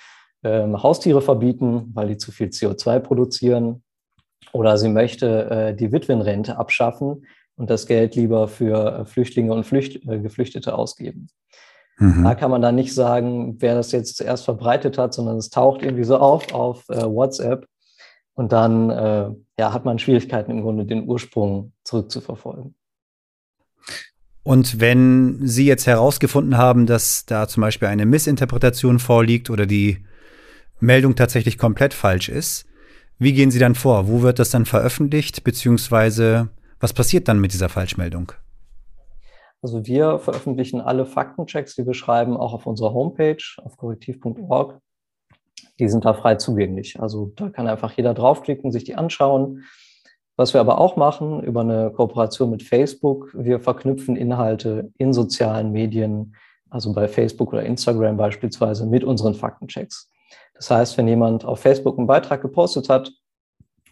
ähm, 0.44 0.82
Haustiere 0.82 1.22
verbieten, 1.22 1.92
weil 1.94 2.08
die 2.08 2.18
zu 2.18 2.32
viel 2.32 2.48
CO2 2.48 3.00
produzieren. 3.00 3.84
Oder 4.52 4.78
sie 4.78 4.90
möchte 4.90 5.50
äh, 5.50 5.76
die 5.76 5.92
Witwenrente 5.92 6.58
abschaffen 6.58 7.26
und 7.56 7.70
das 7.70 7.88
Geld 7.88 8.16
lieber 8.16 8.48
für 8.48 9.00
äh, 9.00 9.06
Flüchtlinge 9.06 9.54
und 9.54 9.66
Flücht 9.66 10.08
äh, 10.08 10.20
Geflüchtete 10.20 10.76
ausgeben. 10.76 11.28
Mhm. 11.98 12.24
Da 12.24 12.36
kann 12.36 12.52
man 12.52 12.62
dann 12.62 12.76
nicht 12.76 12.94
sagen, 12.94 13.56
wer 13.60 13.76
das 13.76 13.92
jetzt 13.92 14.18
zuerst 14.18 14.44
verbreitet 14.44 14.98
hat, 14.98 15.14
sondern 15.14 15.38
es 15.38 15.50
taucht 15.50 15.82
irgendwie 15.84 16.04
so 16.04 16.18
auf 16.18 16.54
auf 16.54 16.90
äh, 16.90 17.04
WhatsApp 17.04 17.66
und 18.36 18.52
dann 18.52 18.90
äh, 18.90 19.32
ja, 19.58 19.74
hat 19.74 19.86
man 19.86 20.00
Schwierigkeiten 20.00 20.52
im 20.52 20.62
Grunde, 20.62 20.86
den 20.86 21.08
Ursprung 21.08 21.74
zurückzuverfolgen. 21.84 22.76
Und 24.44 24.80
wenn 24.80 25.40
Sie 25.42 25.66
jetzt 25.66 25.88
herausgefunden 25.88 26.58
haben, 26.58 26.86
dass 26.86 27.26
da 27.26 27.48
zum 27.48 27.62
Beispiel 27.62 27.88
eine 27.88 28.06
Missinterpretation 28.06 29.00
vorliegt 29.00 29.50
oder 29.50 29.66
die 29.66 30.06
Meldung 30.80 31.16
tatsächlich 31.16 31.58
komplett 31.58 31.96
falsch 31.96 32.30
ist, 32.30 32.68
wie 33.18 33.34
gehen 33.34 33.50
Sie 33.50 33.60
dann 33.60 33.76
vor? 33.76 34.08
Wo 34.08 34.22
wird 34.22 34.40
das 34.40 34.52
dann 34.52 34.66
veröffentlicht? 34.66 35.44
Beziehungsweise 35.44 36.50
was 36.80 36.94
passiert 36.94 37.28
dann 37.28 37.40
mit 37.40 37.54
dieser 37.54 37.70
Falschmeldung? 37.70 38.34
Also 39.62 39.86
wir 39.88 40.20
veröffentlichen 40.20 40.80
alle 40.80 41.08
Faktenchecks, 41.08 41.76
die 41.76 41.88
wir 41.88 41.96
schreiben, 41.96 42.38
auch 42.38 42.54
auf 42.54 42.68
unserer 42.68 42.94
Homepage 42.94 43.42
auf 43.64 43.78
korrektiv.org 43.78 44.80
die 45.80 45.90
sind 45.90 46.06
da 46.06 46.14
frei 46.14 46.36
zugänglich. 46.36 47.00
Also 47.00 47.32
da 47.36 47.50
kann 47.50 47.68
einfach 47.68 47.92
jeder 47.94 48.14
draufklicken, 48.14 48.72
sich 48.72 48.84
die 48.84 48.96
anschauen. 48.96 49.64
Was 50.38 50.54
wir 50.54 50.62
aber 50.62 50.80
auch 50.80 50.98
machen 50.98 51.44
über 51.44 51.62
eine 51.62 51.92
Kooperation 51.92 52.50
mit 52.50 52.64
Facebook, 52.64 53.32
wir 53.34 53.60
verknüpfen 53.60 54.18
Inhalte 54.18 54.92
in 54.98 55.14
sozialen 55.14 55.72
Medien, 55.72 56.36
also 56.70 56.94
bei 56.94 57.08
Facebook 57.08 57.54
oder 57.54 57.64
Instagram 57.64 58.18
beispielsweise, 58.18 58.86
mit 58.86 59.04
unseren 59.04 59.34
Faktenchecks. 59.34 60.10
Das 60.56 60.70
heißt, 60.70 60.98
wenn 60.98 61.08
jemand 61.08 61.46
auf 61.46 61.60
Facebook 61.60 61.98
einen 61.98 62.08
Beitrag 62.08 62.42
gepostet 62.42 62.90
hat 62.90 63.12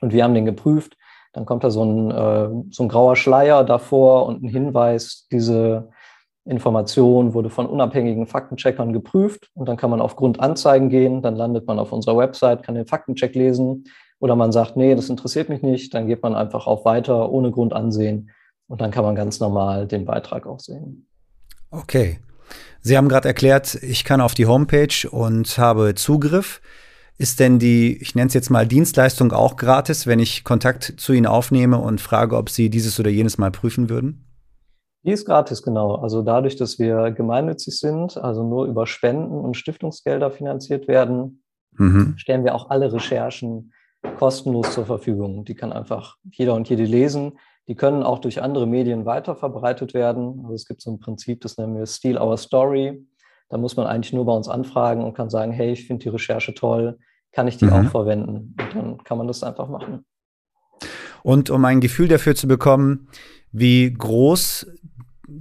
und 0.01 0.11
wir 0.11 0.23
haben 0.23 0.33
den 0.33 0.45
geprüft, 0.45 0.97
dann 1.31 1.45
kommt 1.45 1.63
da 1.63 1.71
so 1.71 1.83
ein, 1.83 2.11
äh, 2.11 2.49
so 2.71 2.83
ein 2.83 2.89
grauer 2.89 3.15
Schleier 3.15 3.63
davor 3.63 4.25
und 4.25 4.43
ein 4.43 4.49
Hinweis, 4.49 5.27
diese 5.31 5.89
Information 6.45 7.33
wurde 7.33 7.49
von 7.49 7.67
unabhängigen 7.67 8.27
Faktencheckern 8.27 8.91
geprüft 8.91 9.49
und 9.53 9.67
dann 9.67 9.77
kann 9.77 9.89
man 9.89 10.01
auf 10.01 10.15
Grundanzeigen 10.15 10.89
gehen, 10.89 11.21
dann 11.21 11.35
landet 11.35 11.67
man 11.67 11.79
auf 11.79 11.93
unserer 11.93 12.17
Website, 12.17 12.63
kann 12.63 12.75
den 12.75 12.85
Faktencheck 12.85 13.33
lesen 13.33 13.85
oder 14.19 14.35
man 14.35 14.51
sagt, 14.51 14.75
nee, 14.75 14.93
das 14.95 15.09
interessiert 15.09 15.49
mich 15.49 15.61
nicht, 15.61 15.93
dann 15.93 16.07
geht 16.07 16.21
man 16.21 16.35
einfach 16.35 16.67
auf 16.67 16.83
Weiter 16.83 17.31
ohne 17.31 17.51
Grund 17.51 17.73
ansehen 17.73 18.29
und 18.67 18.81
dann 18.81 18.91
kann 18.91 19.05
man 19.05 19.15
ganz 19.15 19.39
normal 19.39 19.87
den 19.87 20.05
Beitrag 20.05 20.45
auch 20.45 20.59
sehen. 20.59 21.07
Okay. 21.71 22.19
Sie 22.81 22.97
haben 22.97 23.07
gerade 23.07 23.29
erklärt, 23.29 23.75
ich 23.75 24.03
kann 24.03 24.19
auf 24.19 24.33
die 24.33 24.45
Homepage 24.45 25.09
und 25.09 25.57
habe 25.57 25.95
Zugriff. 25.95 26.61
Ist 27.17 27.39
denn 27.39 27.57
die, 27.59 27.95
ich 28.01 28.15
nenne 28.15 28.27
es 28.27 28.33
jetzt 28.33 28.49
mal 28.49 28.67
Dienstleistung 28.67 29.31
auch 29.31 29.55
gratis, 29.55 30.07
wenn 30.07 30.19
ich 30.19 30.43
Kontakt 30.43 30.95
zu 30.97 31.13
Ihnen 31.13 31.27
aufnehme 31.27 31.77
und 31.77 32.01
frage, 32.01 32.35
ob 32.35 32.49
Sie 32.49 32.69
dieses 32.69 32.99
oder 32.99 33.09
jenes 33.09 33.37
mal 33.37 33.51
prüfen 33.51 33.89
würden? 33.89 34.25
Die 35.03 35.11
ist 35.11 35.25
gratis, 35.25 35.61
genau. 35.61 35.95
Also 35.95 36.21
dadurch, 36.21 36.55
dass 36.55 36.79
wir 36.79 37.11
gemeinnützig 37.11 37.77
sind, 37.77 38.17
also 38.17 38.43
nur 38.43 38.65
über 38.65 38.87
Spenden 38.87 39.39
und 39.39 39.57
Stiftungsgelder 39.57 40.31
finanziert 40.31 40.87
werden, 40.87 41.43
mhm. 41.77 42.13
stellen 42.17 42.45
wir 42.45 42.55
auch 42.55 42.69
alle 42.69 42.91
Recherchen 42.93 43.73
kostenlos 44.17 44.73
zur 44.73 44.85
Verfügung. 44.85 45.43
Die 45.45 45.55
kann 45.55 45.73
einfach 45.73 46.17
jeder 46.31 46.55
und 46.55 46.69
jede 46.69 46.83
lesen. 46.83 47.33
Die 47.67 47.75
können 47.75 48.03
auch 48.03 48.19
durch 48.19 48.41
andere 48.41 48.67
Medien 48.67 49.05
weiterverbreitet 49.05 49.93
werden. 49.93 50.39
Also 50.43 50.53
es 50.53 50.65
gibt 50.65 50.81
so 50.81 50.91
ein 50.91 50.99
Prinzip, 50.99 51.41
das 51.41 51.57
nennen 51.57 51.75
wir 51.75 51.85
Steal 51.85 52.21
Our 52.21 52.37
Story. 52.37 53.05
Da 53.49 53.57
muss 53.57 53.75
man 53.75 53.87
eigentlich 53.87 54.13
nur 54.13 54.25
bei 54.25 54.33
uns 54.33 54.47
anfragen 54.47 55.03
und 55.03 55.15
kann 55.15 55.29
sagen, 55.29 55.51
hey, 55.51 55.71
ich 55.71 55.85
finde 55.85 56.03
die 56.03 56.09
Recherche 56.09 56.53
toll, 56.53 56.97
kann 57.31 57.47
ich 57.47 57.57
die 57.57 57.65
mhm. 57.65 57.73
auch 57.73 57.91
verwenden? 57.91 58.55
Und 58.59 58.75
dann 58.75 59.03
kann 59.03 59.17
man 59.17 59.27
das 59.27 59.43
einfach 59.43 59.69
machen. 59.69 60.05
Und 61.23 61.49
um 61.49 61.63
ein 61.63 61.79
Gefühl 61.79 62.07
dafür 62.07 62.35
zu 62.35 62.47
bekommen, 62.47 63.07
wie 63.51 63.93
groß 63.93 64.67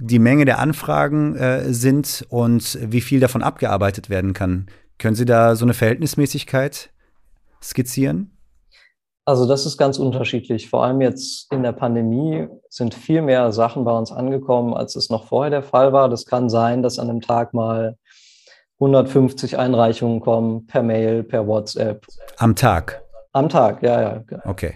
die 0.01 0.19
Menge 0.19 0.45
der 0.45 0.59
Anfragen 0.59 1.35
äh, 1.35 1.73
sind 1.73 2.25
und 2.29 2.77
wie 2.81 3.01
viel 3.01 3.19
davon 3.19 3.43
abgearbeitet 3.43 4.09
werden 4.09 4.33
kann. 4.33 4.67
Können 4.97 5.15
Sie 5.15 5.25
da 5.25 5.55
so 5.55 5.65
eine 5.65 5.73
Verhältnismäßigkeit 5.73 6.89
skizzieren? 7.61 8.31
Also 9.25 9.47
das 9.47 9.65
ist 9.65 9.77
ganz 9.77 9.99
unterschiedlich. 9.99 10.69
Vor 10.69 10.83
allem 10.83 10.99
jetzt 10.99 11.51
in 11.51 11.63
der 11.63 11.71
Pandemie 11.71 12.47
sind 12.69 12.93
viel 12.93 13.21
mehr 13.21 13.51
Sachen 13.53 13.85
bei 13.85 13.97
uns 13.97 14.11
angekommen, 14.11 14.73
als 14.73 14.95
es 14.95 15.09
noch 15.09 15.27
vorher 15.27 15.49
der 15.49 15.63
Fall 15.63 15.93
war. 15.93 16.09
Das 16.09 16.25
kann 16.25 16.49
sein, 16.49 16.83
dass 16.83 16.99
an 16.99 17.09
einem 17.09 17.21
Tag 17.21 17.53
mal 17.53 17.97
150 18.79 19.57
Einreichungen 19.57 20.19
kommen 20.19 20.67
per 20.67 20.83
Mail, 20.83 21.23
per 21.23 21.47
WhatsApp. 21.47 22.05
Am 22.37 22.55
Tag? 22.55 23.01
Am 23.31 23.47
Tag, 23.47 23.81
ja, 23.81 24.01
ja. 24.01 24.23
Okay. 24.43 24.75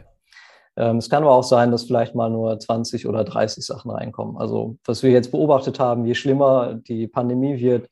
Ähm, 0.78 0.98
es 0.98 1.10
kann 1.10 1.24
aber 1.24 1.34
auch 1.34 1.44
sein, 1.44 1.72
dass 1.72 1.86
vielleicht 1.86 2.14
mal 2.14 2.30
nur 2.30 2.58
20 2.58 3.08
oder 3.08 3.24
30 3.24 3.66
Sachen 3.66 3.90
reinkommen. 3.90 4.38
Also 4.38 4.78
was 4.86 5.02
wir 5.02 5.10
jetzt 5.10 5.32
beobachtet 5.32 5.80
haben, 5.80 6.06
je 6.06 6.14
schlimmer 6.14 6.76
die 6.76 7.08
Pandemie 7.08 7.60
wird, 7.60 7.90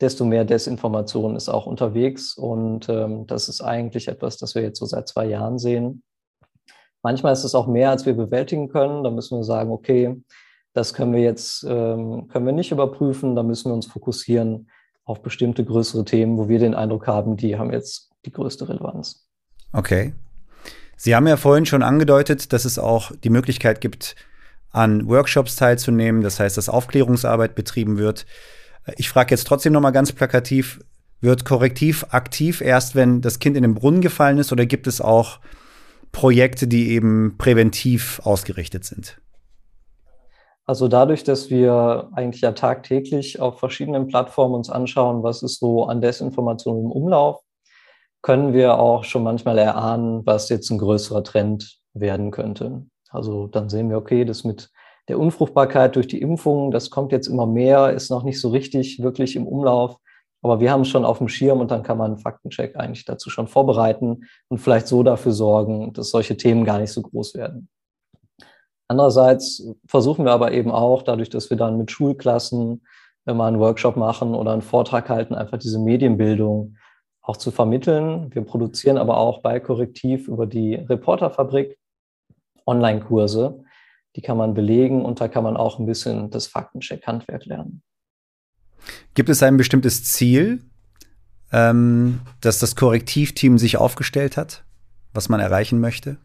desto 0.00 0.24
mehr 0.24 0.44
Desinformation 0.44 1.34
ist 1.36 1.48
auch 1.48 1.66
unterwegs. 1.66 2.36
Und 2.36 2.88
ähm, 2.88 3.26
das 3.26 3.48
ist 3.48 3.62
eigentlich 3.62 4.08
etwas, 4.08 4.36
das 4.36 4.54
wir 4.54 4.62
jetzt 4.62 4.78
so 4.78 4.86
seit 4.86 5.08
zwei 5.08 5.26
Jahren 5.26 5.58
sehen. 5.58 6.02
Manchmal 7.02 7.32
ist 7.32 7.44
es 7.44 7.54
auch 7.54 7.66
mehr, 7.66 7.90
als 7.90 8.04
wir 8.04 8.14
bewältigen 8.14 8.68
können. 8.68 9.02
Da 9.02 9.10
müssen 9.10 9.38
wir 9.38 9.44
sagen, 9.44 9.70
okay, 9.70 10.20
das 10.74 10.92
können 10.92 11.14
wir 11.14 11.22
jetzt 11.22 11.64
ähm, 11.68 12.28
können 12.28 12.44
wir 12.44 12.52
nicht 12.52 12.72
überprüfen. 12.72 13.34
Da 13.34 13.42
müssen 13.42 13.70
wir 13.70 13.74
uns 13.74 13.86
fokussieren 13.86 14.68
auf 15.04 15.22
bestimmte 15.22 15.64
größere 15.64 16.04
Themen, 16.04 16.36
wo 16.36 16.48
wir 16.48 16.58
den 16.58 16.74
Eindruck 16.74 17.06
haben, 17.06 17.38
die 17.38 17.56
haben 17.56 17.72
jetzt 17.72 18.10
die 18.26 18.32
größte 18.32 18.68
Relevanz. 18.68 19.26
Okay. 19.72 20.12
Sie 21.00 21.14
haben 21.14 21.28
ja 21.28 21.36
vorhin 21.36 21.64
schon 21.64 21.84
angedeutet, 21.84 22.52
dass 22.52 22.64
es 22.64 22.76
auch 22.76 23.12
die 23.22 23.30
Möglichkeit 23.30 23.80
gibt, 23.80 24.16
an 24.70 25.08
Workshops 25.08 25.54
teilzunehmen. 25.54 26.22
Das 26.22 26.40
heißt, 26.40 26.56
dass 26.56 26.68
Aufklärungsarbeit 26.68 27.54
betrieben 27.54 27.98
wird. 27.98 28.26
Ich 28.96 29.08
frage 29.08 29.30
jetzt 29.30 29.46
trotzdem 29.46 29.72
noch 29.72 29.80
mal 29.80 29.92
ganz 29.92 30.10
plakativ, 30.12 30.80
wird 31.20 31.44
Korrektiv 31.44 32.04
aktiv 32.10 32.60
erst, 32.60 32.96
wenn 32.96 33.20
das 33.20 33.38
Kind 33.38 33.56
in 33.56 33.62
den 33.62 33.74
Brunnen 33.74 34.00
gefallen 34.00 34.38
ist 34.38 34.52
oder 34.52 34.66
gibt 34.66 34.88
es 34.88 35.00
auch 35.00 35.38
Projekte, 36.10 36.66
die 36.66 36.90
eben 36.90 37.36
präventiv 37.38 38.20
ausgerichtet 38.24 38.84
sind? 38.84 39.20
Also 40.64 40.88
dadurch, 40.88 41.22
dass 41.22 41.48
wir 41.48 42.10
eigentlich 42.12 42.42
ja 42.42 42.52
tagtäglich 42.52 43.40
auf 43.40 43.60
verschiedenen 43.60 44.08
Plattformen 44.08 44.54
uns 44.54 44.68
anschauen, 44.68 45.22
was 45.22 45.42
ist 45.42 45.60
so 45.60 45.84
an 45.84 46.00
Desinformation 46.00 46.84
im 46.84 46.90
Umlauf, 46.90 47.40
können 48.22 48.52
wir 48.52 48.78
auch 48.78 49.04
schon 49.04 49.22
manchmal 49.22 49.58
erahnen, 49.58 50.26
was 50.26 50.48
jetzt 50.48 50.70
ein 50.70 50.78
größerer 50.78 51.22
Trend 51.24 51.78
werden 51.94 52.30
könnte. 52.30 52.86
Also 53.10 53.46
dann 53.46 53.68
sehen 53.68 53.90
wir, 53.90 53.96
okay, 53.96 54.24
das 54.24 54.44
mit 54.44 54.70
der 55.08 55.18
Unfruchtbarkeit 55.18 55.96
durch 55.96 56.06
die 56.06 56.20
Impfung, 56.20 56.70
das 56.70 56.90
kommt 56.90 57.12
jetzt 57.12 57.28
immer 57.28 57.46
mehr, 57.46 57.92
ist 57.92 58.10
noch 58.10 58.24
nicht 58.24 58.40
so 58.40 58.50
richtig 58.50 59.02
wirklich 59.02 59.36
im 59.36 59.46
Umlauf. 59.46 59.96
Aber 60.42 60.60
wir 60.60 60.70
haben 60.70 60.82
es 60.82 60.88
schon 60.88 61.04
auf 61.04 61.18
dem 61.18 61.28
Schirm 61.28 61.60
und 61.60 61.70
dann 61.70 61.82
kann 61.82 61.98
man 61.98 62.12
einen 62.12 62.20
Faktencheck 62.20 62.76
eigentlich 62.76 63.04
dazu 63.04 63.28
schon 63.30 63.48
vorbereiten 63.48 64.24
und 64.48 64.58
vielleicht 64.58 64.86
so 64.86 65.02
dafür 65.02 65.32
sorgen, 65.32 65.92
dass 65.94 66.10
solche 66.10 66.36
Themen 66.36 66.64
gar 66.64 66.78
nicht 66.78 66.92
so 66.92 67.02
groß 67.02 67.34
werden. 67.34 67.68
Andererseits 68.86 69.66
versuchen 69.86 70.24
wir 70.24 70.32
aber 70.32 70.52
eben 70.52 70.70
auch, 70.70 71.02
dadurch, 71.02 71.28
dass 71.28 71.50
wir 71.50 71.56
dann 71.56 71.76
mit 71.76 71.90
Schulklassen 71.90 72.82
mal 73.26 73.48
einen 73.48 73.60
Workshop 73.60 73.96
machen 73.96 74.34
oder 74.34 74.52
einen 74.52 74.62
Vortrag 74.62 75.10
halten, 75.10 75.34
einfach 75.34 75.58
diese 75.58 75.78
Medienbildung 75.78 76.76
auch 77.28 77.36
zu 77.36 77.50
vermitteln. 77.50 78.34
Wir 78.34 78.42
produzieren 78.42 78.96
aber 78.96 79.18
auch 79.18 79.42
bei 79.42 79.60
Korrektiv 79.60 80.28
über 80.28 80.46
die 80.46 80.76
Reporterfabrik 80.76 81.78
Online-Kurse. 82.66 83.62
Die 84.16 84.22
kann 84.22 84.38
man 84.38 84.54
belegen 84.54 85.04
und 85.04 85.20
da 85.20 85.28
kann 85.28 85.44
man 85.44 85.56
auch 85.56 85.78
ein 85.78 85.84
bisschen 85.84 86.30
das 86.30 86.46
Faktencheck-Handwerk 86.46 87.44
lernen. 87.44 87.82
Gibt 89.12 89.28
es 89.28 89.42
ein 89.42 89.58
bestimmtes 89.58 90.04
Ziel, 90.04 90.62
ähm, 91.52 92.20
das 92.40 92.60
das 92.60 92.76
Korrektivteam 92.76 93.58
sich 93.58 93.76
aufgestellt 93.76 94.38
hat, 94.38 94.64
was 95.12 95.28
man 95.28 95.40
erreichen 95.40 95.80
möchte? 95.80 96.16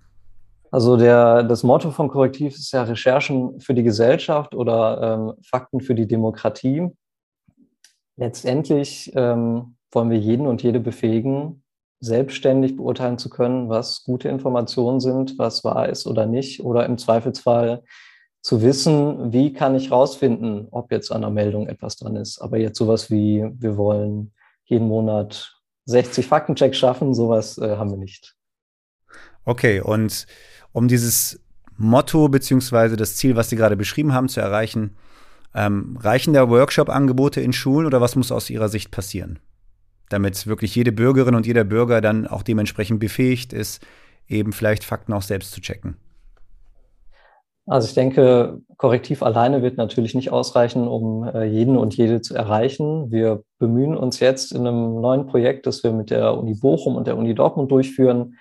Also 0.71 0.95
der, 0.95 1.43
das 1.43 1.63
Motto 1.63 1.91
vom 1.91 2.07
Korrektiv 2.07 2.55
ist 2.55 2.71
ja 2.71 2.83
Recherchen 2.83 3.59
für 3.59 3.73
die 3.73 3.83
Gesellschaft 3.83 4.55
oder 4.55 5.01
ähm, 5.01 5.33
Fakten 5.43 5.81
für 5.81 5.95
die 5.95 6.07
Demokratie. 6.07 6.87
Letztendlich 8.15 9.11
ähm, 9.15 9.72
wollen 9.95 10.09
wir 10.09 10.17
jeden 10.17 10.47
und 10.47 10.63
jede 10.63 10.79
befähigen, 10.79 11.63
selbstständig 11.99 12.75
beurteilen 12.75 13.17
zu 13.17 13.29
können, 13.29 13.69
was 13.69 14.03
gute 14.03 14.27
Informationen 14.29 14.99
sind, 14.99 15.37
was 15.37 15.63
wahr 15.63 15.89
ist 15.89 16.05
oder 16.05 16.25
nicht, 16.25 16.61
oder 16.63 16.85
im 16.85 16.97
Zweifelsfall 16.97 17.83
zu 18.41 18.61
wissen, 18.61 19.31
wie 19.31 19.53
kann 19.53 19.73
ich 19.73 19.89
rausfinden, 19.89 20.67
ob 20.71 20.91
jetzt 20.91 21.11
an 21.11 21.21
der 21.21 21.29
Meldung 21.29 21.67
etwas 21.67 21.95
dran 21.95 22.17
ist. 22.17 22.39
Aber 22.41 22.57
jetzt 22.57 22.77
sowas 22.77 23.09
wie, 23.09 23.45
wir 23.57 23.77
wollen 23.77 24.33
jeden 24.65 24.87
Monat 24.87 25.55
60 25.85 26.27
Faktenchecks 26.27 26.77
schaffen, 26.77 27.13
sowas 27.13 27.57
äh, 27.57 27.77
haben 27.77 27.91
wir 27.91 27.97
nicht. 27.97 28.35
Okay, 29.45 29.79
und 29.79 30.27
um 30.73 30.89
dieses 30.89 31.39
Motto 31.77 32.27
beziehungsweise 32.27 32.97
das 32.97 33.15
Ziel, 33.15 33.35
was 33.37 33.49
Sie 33.49 33.55
gerade 33.55 33.77
beschrieben 33.77 34.13
haben, 34.13 34.27
zu 34.27 34.41
erreichen, 34.41 34.97
ähm, 35.55 35.97
reichen 36.01 36.33
da 36.33 36.49
Workshop-Angebote 36.49 37.39
in 37.39 37.53
Schulen 37.53 37.85
oder 37.85 38.01
was 38.01 38.15
muss 38.15 38.31
aus 38.31 38.49
Ihrer 38.49 38.69
Sicht 38.69 38.91
passieren? 38.91 39.39
Damit 40.13 40.45
wirklich 40.45 40.75
jede 40.75 40.91
Bürgerin 40.91 41.33
und 41.33 41.47
jeder 41.47 41.63
Bürger 41.63 41.99
dann 41.99 42.27
auch 42.27 42.43
dementsprechend 42.43 42.99
befähigt 42.99 43.51
ist, 43.51 43.83
eben 44.27 44.53
vielleicht 44.53 44.83
Fakten 44.83 45.11
auch 45.11 45.23
selbst 45.23 45.53
zu 45.53 45.59
checken. 45.59 45.95
Also 47.65 47.87
ich 47.87 47.95
denke, 47.95 48.61
Korrektiv 48.77 49.23
alleine 49.23 49.63
wird 49.63 49.77
natürlich 49.77 50.13
nicht 50.13 50.31
ausreichen, 50.31 50.87
um 50.87 51.23
äh, 51.23 51.45
jeden 51.45 51.77
und 51.77 51.97
jede 51.97 52.21
zu 52.21 52.35
erreichen. 52.35 53.09
Wir 53.09 53.41
bemühen 53.57 53.97
uns 53.97 54.19
jetzt 54.19 54.51
in 54.51 54.67
einem 54.67 55.01
neuen 55.01 55.25
Projekt, 55.25 55.65
das 55.65 55.83
wir 55.83 55.93
mit 55.93 56.11
der 56.11 56.37
Uni 56.37 56.53
Bochum 56.53 56.95
und 56.95 57.07
der 57.07 57.17
Uni 57.17 57.33
Dortmund 57.33 57.71
durchführen, 57.71 58.35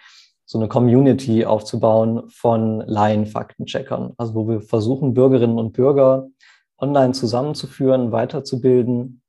so 0.45 0.59
eine 0.59 0.69
Community 0.69 1.47
aufzubauen 1.47 2.25
von 2.29 2.83
Laien-Faktencheckern. 2.87 4.13
Also 4.19 4.35
wo 4.35 4.47
wir 4.47 4.61
versuchen, 4.61 5.15
Bürgerinnen 5.15 5.59
und 5.59 5.73
Bürger 5.73 6.29
online 6.77 7.15
zusammenzuführen, 7.15 8.13
weiterzubilden 8.13 9.22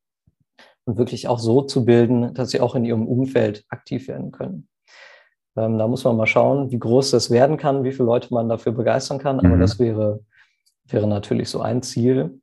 und 0.86 0.98
wirklich 0.98 1.28
auch 1.28 1.40
so 1.40 1.62
zu 1.62 1.86
bilden, 1.86 2.34
dass 2.34 2.52
sie 2.52 2.60
auch 2.60 2.76
in 2.76 2.86
ihrem 2.86 3.08
Umfeld 3.08 3.66
aktiv 3.70 4.08
werden 4.08 4.32
können. 4.32 4.68
Ähm, 5.56 5.78
da 5.78 5.88
muss 5.88 6.04
man 6.04 6.18
mal 6.18 6.28
schauen, 6.28 6.72
wie 6.72 6.80
groß 6.80 7.12
das 7.12 7.30
werden 7.30 7.58
kann, 7.58 7.84
wie 7.84 7.92
viele 7.92 8.06
Leute 8.06 8.34
man 8.34 8.50
dafür 8.50 8.72
begeistern 8.72 9.20
kann. 9.20 9.40
Aber 9.40 9.56
mhm. 9.56 9.62
das 9.62 9.80
wäre, 9.80 10.22
wäre 10.86 11.08
natürlich 11.08 11.50
so 11.50 11.62
ein 11.62 11.82
Ziel. 11.82 12.42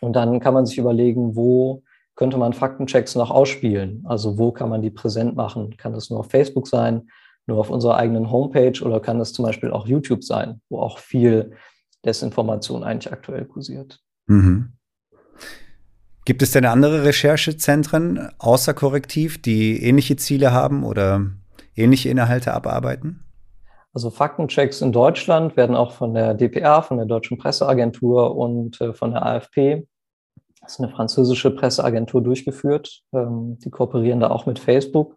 Und 0.00 0.14
dann 0.14 0.40
kann 0.40 0.54
man 0.54 0.66
sich 0.66 0.78
überlegen, 0.78 1.36
wo 1.36 1.82
könnte 2.14 2.38
man 2.38 2.52
Faktenchecks 2.52 3.14
noch 3.14 3.30
ausspielen? 3.30 4.04
Also 4.06 4.38
wo 4.38 4.52
kann 4.52 4.68
man 4.68 4.82
die 4.82 4.90
präsent 4.90 5.36
machen? 5.36 5.76
Kann 5.76 5.92
das 5.92 6.10
nur 6.10 6.20
auf 6.20 6.30
Facebook 6.30 6.68
sein, 6.68 7.08
nur 7.46 7.58
auf 7.58 7.70
unserer 7.70 7.96
eigenen 7.96 8.30
Homepage 8.30 8.82
oder 8.82 9.00
kann 9.00 9.18
das 9.18 9.32
zum 9.32 9.44
Beispiel 9.44 9.70
auch 9.70 9.86
YouTube 9.86 10.22
sein, 10.24 10.60
wo 10.68 10.80
auch 10.80 10.98
viel 10.98 11.52
Desinformation 12.04 12.84
eigentlich 12.84 13.12
aktuell 13.12 13.44
kursiert? 13.44 14.00
Mhm. 14.26 14.72
Gibt 16.24 16.42
es 16.42 16.52
denn 16.52 16.66
andere 16.66 17.04
Recherchezentren 17.04 18.30
außer 18.38 18.74
Korrektiv, 18.74 19.40
die 19.40 19.82
ähnliche 19.82 20.16
Ziele 20.16 20.52
haben 20.52 20.84
oder 20.84 21.26
ähnliche 21.74 22.08
Inhalte 22.08 22.52
abarbeiten? 22.52 23.24
Also 23.92 24.10
Faktenchecks 24.10 24.82
in 24.82 24.92
Deutschland 24.92 25.56
werden 25.56 25.74
auch 25.74 25.92
von 25.92 26.14
der 26.14 26.34
DPA, 26.34 26.82
von 26.82 26.98
der 26.98 27.06
Deutschen 27.06 27.38
Presseagentur 27.38 28.36
und 28.36 28.80
äh, 28.80 28.92
von 28.92 29.12
der 29.12 29.26
AFP, 29.26 29.86
das 30.60 30.72
ist 30.72 30.80
eine 30.80 30.90
französische 30.90 31.50
Presseagentur, 31.50 32.22
durchgeführt. 32.22 33.02
Ähm, 33.12 33.58
die 33.58 33.70
kooperieren 33.70 34.20
da 34.20 34.30
auch 34.30 34.46
mit 34.46 34.58
Facebook. 34.58 35.16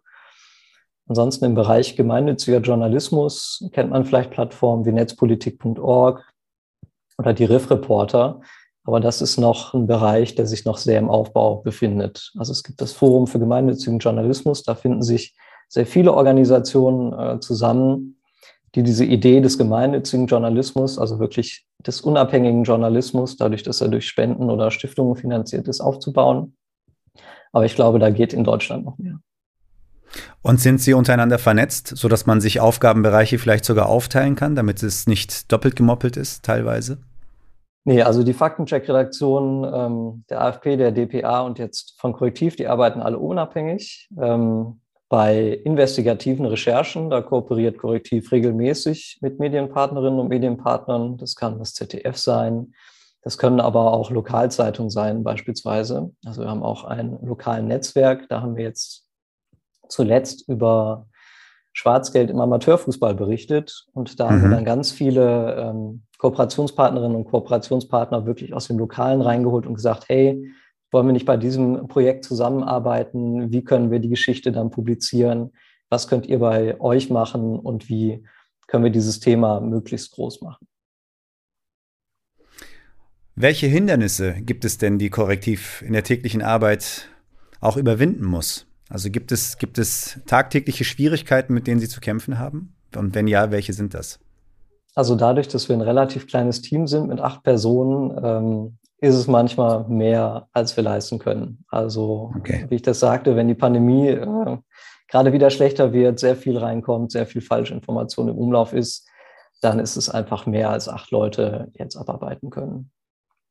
Ansonsten 1.06 1.44
im 1.44 1.54
Bereich 1.54 1.96
gemeinnütziger 1.96 2.58
Journalismus 2.58 3.68
kennt 3.72 3.90
man 3.90 4.06
vielleicht 4.06 4.30
Plattformen 4.30 4.86
wie 4.86 4.92
netzpolitik.org 4.92 6.24
oder 7.18 7.34
die 7.34 7.44
Riff 7.44 7.70
Reporter. 7.70 8.40
Aber 8.84 9.00
das 9.00 9.22
ist 9.22 9.38
noch 9.38 9.72
ein 9.72 9.86
Bereich, 9.86 10.34
der 10.34 10.46
sich 10.46 10.64
noch 10.64 10.76
sehr 10.76 10.98
im 10.98 11.08
Aufbau 11.08 11.56
befindet. 11.56 12.32
Also 12.36 12.52
es 12.52 12.62
gibt 12.62 12.80
das 12.80 12.92
Forum 12.92 13.26
für 13.26 13.38
gemeinnützigen 13.38 13.98
Journalismus. 13.98 14.62
Da 14.62 14.74
finden 14.74 15.02
sich 15.02 15.34
sehr 15.68 15.86
viele 15.86 16.12
Organisationen 16.12 17.12
äh, 17.18 17.40
zusammen, 17.40 18.20
die 18.74 18.82
diese 18.82 19.04
Idee 19.04 19.40
des 19.40 19.56
gemeinnützigen 19.56 20.26
Journalismus, 20.26 20.98
also 20.98 21.18
wirklich 21.18 21.66
des 21.78 22.00
unabhängigen 22.00 22.64
Journalismus, 22.64 23.36
dadurch, 23.36 23.62
dass 23.62 23.80
er 23.80 23.88
durch 23.88 24.06
Spenden 24.06 24.50
oder 24.50 24.70
Stiftungen 24.70 25.16
finanziert 25.16 25.68
ist, 25.68 25.80
aufzubauen. 25.80 26.56
Aber 27.52 27.64
ich 27.64 27.74
glaube, 27.74 27.98
da 27.98 28.10
geht 28.10 28.32
in 28.32 28.44
Deutschland 28.44 28.84
noch 28.84 28.98
mehr. 28.98 29.18
Und 30.42 30.60
sind 30.60 30.80
sie 30.80 30.94
untereinander 30.94 31.38
vernetzt, 31.38 31.92
sodass 31.96 32.26
man 32.26 32.40
sich 32.40 32.60
Aufgabenbereiche 32.60 33.38
vielleicht 33.38 33.64
sogar 33.64 33.88
aufteilen 33.88 34.36
kann, 34.36 34.54
damit 34.54 34.82
es 34.82 35.06
nicht 35.06 35.50
doppelt 35.50 35.76
gemoppelt 35.76 36.16
ist, 36.16 36.44
teilweise? 36.44 36.98
Nee, 37.86 38.02
also 38.02 38.22
die 38.22 38.32
Faktencheck-Redaktionen 38.32 39.72
ähm, 39.74 40.24
der 40.30 40.40
AfP, 40.40 40.76
der 40.76 40.90
DPA 40.90 41.42
und 41.42 41.58
jetzt 41.58 42.00
von 42.00 42.14
Korrektiv, 42.14 42.56
die 42.56 42.66
arbeiten 42.66 43.00
alle 43.00 43.18
unabhängig. 43.18 44.08
Ähm, 44.18 44.80
bei 45.10 45.48
investigativen 45.64 46.46
Recherchen, 46.46 47.10
da 47.10 47.20
kooperiert 47.20 47.78
Korrektiv 47.78 48.32
regelmäßig 48.32 49.18
mit 49.20 49.38
Medienpartnerinnen 49.38 50.18
und 50.18 50.28
Medienpartnern. 50.28 51.18
Das 51.18 51.36
kann 51.36 51.58
das 51.58 51.74
ZDF 51.74 52.16
sein. 52.16 52.72
Das 53.22 53.38
können 53.38 53.60
aber 53.60 53.92
auch 53.92 54.10
Lokalzeitungen 54.10 54.90
sein, 54.90 55.22
beispielsweise. 55.22 56.10
Also 56.24 56.42
wir 56.42 56.48
haben 56.48 56.62
auch 56.62 56.84
ein 56.84 57.18
lokales 57.22 57.66
Netzwerk. 57.66 58.28
Da 58.28 58.40
haben 58.40 58.56
wir 58.56 58.64
jetzt 58.64 59.06
zuletzt 59.88 60.48
über 60.48 61.06
Schwarzgeld 61.74 62.30
im 62.30 62.40
Amateurfußball 62.40 63.14
berichtet. 63.14 63.86
Und 63.92 64.18
da 64.20 64.26
mhm. 64.26 64.30
haben 64.30 64.40
wir 64.40 64.48
mhm. 64.48 64.52
dann 64.52 64.64
ganz 64.64 64.90
viele 64.90 65.54
ähm, 65.56 66.02
Kooperationspartnerinnen 66.24 67.16
und 67.18 67.24
Kooperationspartner 67.26 68.24
wirklich 68.24 68.54
aus 68.54 68.68
dem 68.68 68.78
Lokalen 68.78 69.20
reingeholt 69.20 69.66
und 69.66 69.74
gesagt, 69.74 70.08
hey, 70.08 70.50
wollen 70.90 71.06
wir 71.06 71.12
nicht 71.12 71.26
bei 71.26 71.36
diesem 71.36 71.86
Projekt 71.86 72.24
zusammenarbeiten? 72.24 73.52
Wie 73.52 73.62
können 73.62 73.90
wir 73.90 73.98
die 73.98 74.08
Geschichte 74.08 74.50
dann 74.50 74.70
publizieren? 74.70 75.52
Was 75.90 76.08
könnt 76.08 76.24
ihr 76.24 76.38
bei 76.38 76.80
euch 76.80 77.10
machen 77.10 77.58
und 77.58 77.90
wie 77.90 78.24
können 78.68 78.84
wir 78.84 78.90
dieses 78.90 79.20
Thema 79.20 79.60
möglichst 79.60 80.12
groß 80.12 80.40
machen? 80.40 80.66
Welche 83.34 83.66
Hindernisse 83.66 84.32
gibt 84.40 84.64
es 84.64 84.78
denn, 84.78 84.98
die 84.98 85.10
Korrektiv 85.10 85.82
in 85.82 85.92
der 85.92 86.04
täglichen 86.04 86.40
Arbeit 86.40 87.06
auch 87.60 87.76
überwinden 87.76 88.24
muss? 88.24 88.66
Also 88.88 89.10
gibt 89.10 89.30
es, 89.30 89.58
gibt 89.58 89.76
es 89.76 90.20
tagtägliche 90.24 90.84
Schwierigkeiten, 90.84 91.52
mit 91.52 91.66
denen 91.66 91.80
Sie 91.80 91.88
zu 91.88 92.00
kämpfen 92.00 92.38
haben? 92.38 92.74
Und 92.96 93.14
wenn 93.14 93.26
ja, 93.26 93.50
welche 93.50 93.74
sind 93.74 93.92
das? 93.92 94.23
Also 94.94 95.16
dadurch, 95.16 95.48
dass 95.48 95.68
wir 95.68 95.76
ein 95.76 95.82
relativ 95.82 96.26
kleines 96.26 96.62
Team 96.62 96.86
sind 96.86 97.08
mit 97.08 97.20
acht 97.20 97.42
Personen, 97.42 98.16
ähm, 98.22 98.78
ist 99.00 99.16
es 99.16 99.26
manchmal 99.26 99.84
mehr, 99.88 100.48
als 100.52 100.76
wir 100.76 100.84
leisten 100.84 101.18
können. 101.18 101.64
Also 101.68 102.32
okay. 102.36 102.66
wie 102.68 102.76
ich 102.76 102.82
das 102.82 103.00
sagte, 103.00 103.36
wenn 103.36 103.48
die 103.48 103.54
Pandemie 103.54 104.08
äh, 104.08 104.58
gerade 105.08 105.32
wieder 105.32 105.50
schlechter 105.50 105.92
wird, 105.92 106.18
sehr 106.18 106.36
viel 106.36 106.56
reinkommt, 106.56 107.12
sehr 107.12 107.26
viel 107.26 107.42
Falschinformation 107.42 108.28
im 108.28 108.38
Umlauf 108.38 108.72
ist, 108.72 109.06
dann 109.60 109.78
ist 109.78 109.96
es 109.96 110.08
einfach 110.10 110.46
mehr, 110.46 110.70
als 110.70 110.88
acht 110.88 111.10
Leute 111.10 111.70
jetzt 111.74 111.96
abarbeiten 111.96 112.50
können. 112.50 112.90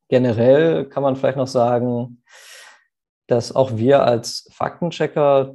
Generell 0.08 0.86
kann 0.86 1.02
man 1.02 1.16
vielleicht 1.16 1.38
noch 1.38 1.46
sagen, 1.46 2.22
dass 3.26 3.54
auch 3.54 3.76
wir 3.76 4.02
als 4.02 4.48
Faktenchecker 4.52 5.54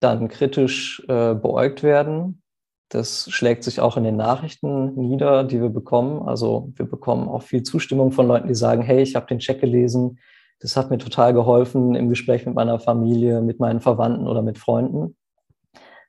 dann 0.00 0.28
kritisch 0.28 1.02
äh, 1.08 1.34
beäugt 1.34 1.82
werden. 1.82 2.42
Das 2.88 3.30
schlägt 3.30 3.64
sich 3.64 3.80
auch 3.80 3.96
in 3.96 4.04
den 4.04 4.16
Nachrichten 4.16 4.94
nieder, 4.94 5.44
die 5.44 5.60
wir 5.60 5.70
bekommen. 5.70 6.22
Also 6.28 6.72
wir 6.76 6.86
bekommen 6.86 7.28
auch 7.28 7.42
viel 7.42 7.62
Zustimmung 7.62 8.12
von 8.12 8.28
Leuten, 8.28 8.48
die 8.48 8.54
sagen, 8.54 8.82
hey, 8.82 9.02
ich 9.02 9.16
habe 9.16 9.26
den 9.26 9.38
Check 9.38 9.60
gelesen, 9.60 10.18
das 10.60 10.76
hat 10.76 10.90
mir 10.90 10.98
total 10.98 11.34
geholfen 11.34 11.94
im 11.94 12.08
Gespräch 12.08 12.46
mit 12.46 12.54
meiner 12.54 12.78
Familie, 12.78 13.40
mit 13.40 13.60
meinen 13.60 13.80
Verwandten 13.80 14.26
oder 14.26 14.42
mit 14.42 14.58
Freunden. 14.58 15.16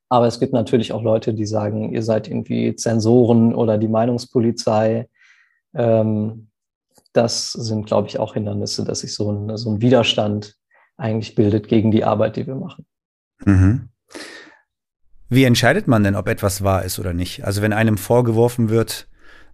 Aber 0.10 0.28
es 0.28 0.40
gibt 0.40 0.54
natürlich 0.54 0.94
auch 0.94 1.02
Leute, 1.02 1.34
die 1.34 1.46
sagen, 1.46 1.92
ihr 1.92 2.04
seid 2.04 2.28
irgendwie 2.28 2.76
Zensoren 2.76 3.56
oder 3.56 3.78
die 3.78 3.88
Meinungspolizei. 3.88 5.10
Ähm, 5.74 6.50
das 7.12 7.52
sind, 7.52 7.88
glaube 7.88 8.08
ich, 8.08 8.20
auch 8.20 8.36
Hindernisse, 8.36 8.86
dass 8.86 9.00
sich 9.00 9.16
so 9.16 9.32
ein, 9.32 9.58
so 9.58 9.72
ein 9.72 9.82
Widerstand 9.82 10.56
eigentlich 10.98 11.36
bildet 11.36 11.68
gegen 11.68 11.92
die 11.92 12.04
Arbeit, 12.04 12.36
die 12.36 12.48
wir 12.48 12.56
machen. 12.56 12.86
Mhm. 13.44 13.90
Wie 15.30 15.44
entscheidet 15.44 15.88
man 15.88 16.04
denn, 16.04 16.16
ob 16.16 16.28
etwas 16.28 16.64
wahr 16.64 16.84
ist 16.84 17.00
oder 17.00 17.14
nicht? 17.14 17.44
Also 17.46 17.62
wenn 17.62 17.74
einem 17.74 17.98
vorgeworfen 17.98 18.70
wird, 18.70 19.08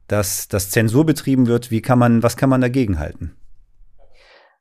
dass 0.08 0.48
das 0.50 0.70
Zensur 0.70 1.06
betrieben 1.06 1.48
wird, 1.48 1.72
wie 1.72 1.82
kann 1.82 1.98
man, 1.98 2.22
was 2.24 2.36
kann 2.36 2.50
man 2.50 2.62
dagegen 2.62 3.00
halten? 3.00 3.36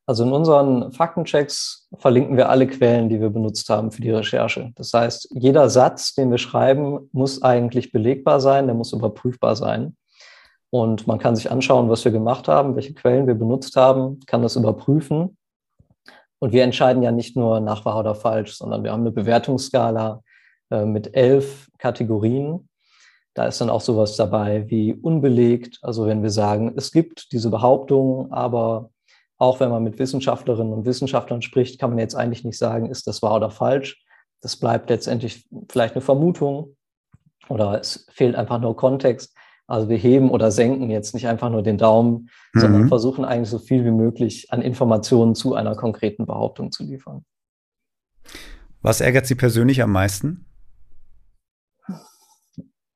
Also 0.06 0.24
in 0.24 0.32
unseren 0.32 0.92
Faktenchecks 0.92 1.88
verlinken 1.96 2.36
wir 2.36 2.48
alle 2.48 2.66
Quellen, 2.66 3.08
die 3.08 3.20
wir 3.20 3.30
benutzt 3.30 3.68
haben 3.68 3.92
für 3.92 4.02
die 4.02 4.10
Recherche. 4.10 4.72
Das 4.74 4.92
heißt, 4.92 5.28
jeder 5.32 5.68
Satz, 5.68 6.14
den 6.14 6.30
wir 6.30 6.38
schreiben, 6.38 7.08
muss 7.12 7.42
eigentlich 7.42 7.92
belegbar 7.92 8.40
sein, 8.40 8.66
der 8.66 8.74
muss 8.74 8.92
überprüfbar 8.92 9.56
sein. 9.56 9.96
Und 10.70 11.06
man 11.06 11.18
kann 11.18 11.36
sich 11.36 11.50
anschauen, 11.50 11.88
was 11.88 12.04
wir 12.04 12.12
gemacht 12.12 12.48
haben, 12.48 12.76
welche 12.76 12.94
Quellen 12.94 13.26
wir 13.26 13.34
benutzt 13.34 13.76
haben, 13.76 14.20
kann 14.26 14.42
das 14.42 14.56
überprüfen. 14.56 15.36
Und 16.38 16.52
wir 16.52 16.64
entscheiden 16.64 17.02
ja 17.02 17.12
nicht 17.12 17.36
nur 17.36 17.60
nach 17.60 17.84
wahr 17.84 17.98
oder 17.98 18.14
falsch, 18.14 18.56
sondern 18.56 18.82
wir 18.82 18.92
haben 18.92 19.02
eine 19.02 19.12
Bewertungsskala 19.12 20.22
äh, 20.70 20.84
mit 20.84 21.14
elf 21.14 21.70
Kategorien. 21.78 22.68
Da 23.34 23.46
ist 23.46 23.60
dann 23.60 23.70
auch 23.70 23.80
sowas 23.80 24.16
dabei 24.16 24.68
wie 24.68 24.92
unbelegt. 24.94 25.78
Also 25.82 26.06
wenn 26.06 26.22
wir 26.22 26.30
sagen, 26.30 26.72
es 26.76 26.92
gibt 26.92 27.32
diese 27.32 27.50
Behauptung, 27.50 28.32
aber 28.32 28.90
auch 29.38 29.60
wenn 29.60 29.70
man 29.70 29.82
mit 29.82 29.98
Wissenschaftlerinnen 29.98 30.72
und 30.72 30.84
Wissenschaftlern 30.84 31.42
spricht, 31.42 31.80
kann 31.80 31.90
man 31.90 31.98
jetzt 31.98 32.14
eigentlich 32.14 32.44
nicht 32.44 32.58
sagen, 32.58 32.90
ist 32.90 33.06
das 33.06 33.22
wahr 33.22 33.36
oder 33.36 33.50
falsch. 33.50 34.04
Das 34.42 34.56
bleibt 34.56 34.90
letztendlich 34.90 35.46
vielleicht 35.70 35.94
eine 35.94 36.02
Vermutung 36.02 36.76
oder 37.48 37.80
es 37.80 38.06
fehlt 38.12 38.36
einfach 38.36 38.60
nur 38.60 38.76
Kontext. 38.76 39.34
Also 39.66 39.88
wir 39.88 39.96
heben 39.96 40.30
oder 40.30 40.50
senken 40.50 40.90
jetzt 40.90 41.14
nicht 41.14 41.28
einfach 41.28 41.48
nur 41.48 41.62
den 41.62 41.78
Daumen, 41.78 42.28
mhm. 42.52 42.60
sondern 42.60 42.88
versuchen 42.88 43.24
eigentlich 43.24 43.50
so 43.50 43.58
viel 43.58 43.84
wie 43.84 43.92
möglich 43.92 44.52
an 44.52 44.62
Informationen 44.62 45.34
zu 45.34 45.54
einer 45.54 45.76
konkreten 45.76 46.26
Behauptung 46.26 46.72
zu 46.72 46.82
liefern. 46.82 47.24
Was 48.82 49.00
ärgert 49.00 49.26
Sie 49.26 49.36
persönlich 49.36 49.82
am 49.82 49.92
meisten? 49.92 50.46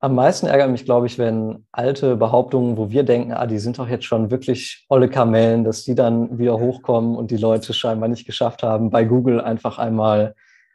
Am 0.04 0.16
meisten 0.16 0.46
ärgert 0.46 0.70
mich, 0.70 0.84
glaube 0.84 1.06
ich, 1.06 1.16
wenn 1.16 1.64
alte 1.72 2.16
Behauptungen, 2.16 2.76
wo 2.76 2.90
wir 2.90 3.04
denken, 3.04 3.32
ah, 3.32 3.46
die 3.46 3.58
sind 3.58 3.78
doch 3.78 3.88
jetzt 3.88 4.04
schon 4.04 4.30
wirklich 4.30 4.84
olle 4.90 5.08
Kamellen, 5.08 5.64
dass 5.64 5.82
die 5.82 5.94
dann 5.94 6.38
wieder 6.38 6.60
hochkommen 6.60 7.16
und 7.16 7.30
die 7.30 7.38
Leute 7.38 7.72
scheinbar 7.72 8.10
nicht 8.10 8.26
geschafft 8.26 8.62
haben, 8.62 8.90
bei 8.90 9.04
Google 9.04 9.40
einfach 9.40 9.78
einmal 9.78 10.34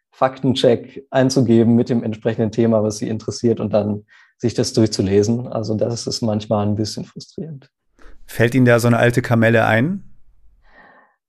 Faktencheck 0.09 1.05
einzugeben 1.11 1.75
mit 1.75 1.89
dem 1.89 2.01
entsprechenden 2.01 2.51
Thema, 2.51 2.81
was 2.81 2.97
sie 2.97 3.07
interessiert 3.07 3.59
und 3.59 3.71
dann 3.71 4.07
sich 4.39 4.55
das 4.55 4.73
durchzulesen. 4.73 5.47
Also 5.47 5.75
das 5.75 6.07
ist 6.07 6.23
manchmal 6.23 6.65
ein 6.65 6.73
bisschen 6.73 7.05
frustrierend. 7.05 7.69
Fällt 8.25 8.55
Ihnen 8.55 8.65
da 8.65 8.79
so 8.79 8.87
eine 8.87 8.97
alte 8.97 9.21
Kamelle 9.21 9.63
ein? 9.63 10.05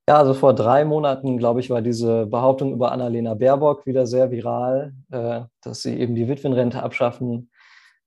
Ja, 0.09 0.17
also 0.17 0.33
vor 0.33 0.55
drei 0.55 0.87
Monaten, 0.87 1.37
glaube 1.37 1.61
ich, 1.61 1.69
war 1.69 1.83
diese 1.83 2.25
Behauptung 2.25 2.73
über 2.73 2.93
Annalena 2.93 3.35
Baerbock 3.35 3.85
wieder 3.85 4.07
sehr 4.07 4.31
viral, 4.31 4.95
äh, 5.13 5.43
dass 5.61 5.83
sie 5.83 6.01
eben 6.01 6.15
die 6.15 6.29
Witwenrente 6.29 6.83
abschaffen 6.83 7.50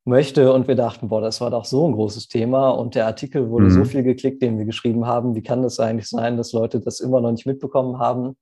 möchte. 0.05 0.53
Und 0.53 0.67
wir 0.67 0.75
dachten, 0.75 1.09
boah, 1.09 1.21
das 1.21 1.41
war 1.41 1.49
doch 1.49 1.65
so 1.65 1.87
ein 1.87 1.93
großes 1.93 2.27
Thema. 2.27 2.69
Und 2.69 2.95
der 2.95 3.05
Artikel 3.05 3.49
wurde 3.49 3.65
mhm. 3.65 3.71
so 3.71 3.85
viel 3.85 4.03
geklickt, 4.03 4.41
den 4.41 4.57
wir 4.57 4.65
geschrieben 4.65 5.05
haben. 5.05 5.35
Wie 5.35 5.43
kann 5.43 5.61
das 5.61 5.79
eigentlich 5.79 6.09
sein, 6.09 6.37
dass 6.37 6.51
Leute 6.51 6.79
das 6.79 6.99
immer 6.99 7.21
noch 7.21 7.31
nicht 7.31 7.45
mitbekommen 7.45 7.99
haben? 7.99 8.35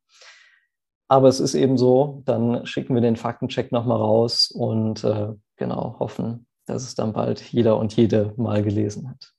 Aber 1.07 1.27
es 1.27 1.41
ist 1.41 1.55
eben 1.55 1.77
so, 1.77 2.23
dann 2.25 2.65
schicken 2.65 2.95
wir 2.95 3.01
den 3.01 3.17
Faktencheck 3.17 3.71
nochmal 3.73 3.97
raus 3.97 4.49
und 4.49 5.03
äh, 5.03 5.27
genau 5.57 5.97
hoffen, 5.99 6.45
dass 6.65 6.83
es 6.83 6.95
dann 6.95 7.11
bald 7.11 7.41
jeder 7.51 7.77
und 7.77 7.93
jede 7.97 8.33
mal 8.37 8.63
gelesen 8.63 9.09
hat. 9.09 9.33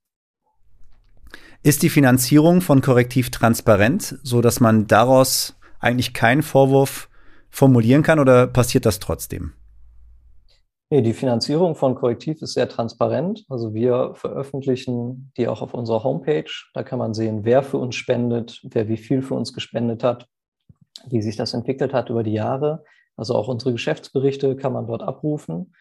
Ist 1.62 1.82
die 1.82 1.88
Finanzierung 1.88 2.60
von 2.60 2.82
Korrektiv 2.82 3.30
transparent, 3.30 4.18
so 4.22 4.42
dass 4.42 4.60
man 4.60 4.86
daraus 4.86 5.56
eigentlich 5.78 6.12
keinen 6.12 6.42
Vorwurf 6.42 7.08
formulieren 7.48 8.02
kann 8.02 8.18
oder 8.18 8.46
passiert 8.46 8.84
das 8.84 8.98
trotzdem? 8.98 9.52
Nee, 10.92 11.00
die 11.00 11.14
Finanzierung 11.14 11.74
von 11.74 11.94
Korrektiv 11.94 12.42
ist 12.42 12.52
sehr 12.52 12.68
transparent. 12.68 13.46
Also 13.48 13.72
wir 13.72 14.12
veröffentlichen 14.14 15.32
die 15.38 15.48
auch 15.48 15.62
auf 15.62 15.72
unserer 15.72 16.04
Homepage. 16.04 16.52
Da 16.74 16.82
kann 16.82 16.98
man 16.98 17.14
sehen, 17.14 17.46
wer 17.46 17.62
für 17.62 17.78
uns 17.78 17.94
spendet, 17.94 18.60
wer 18.62 18.88
wie 18.88 18.98
viel 18.98 19.22
für 19.22 19.32
uns 19.32 19.54
gespendet 19.54 20.04
hat, 20.04 20.28
wie 21.08 21.22
sich 21.22 21.36
das 21.36 21.54
entwickelt 21.54 21.94
hat 21.94 22.10
über 22.10 22.22
die 22.22 22.34
Jahre. 22.34 22.84
Also 23.16 23.34
auch 23.34 23.48
unsere 23.48 23.72
Geschäftsberichte 23.72 24.54
kann 24.54 24.74
man 24.74 24.86
dort 24.86 25.02
abrufen. 25.02 25.74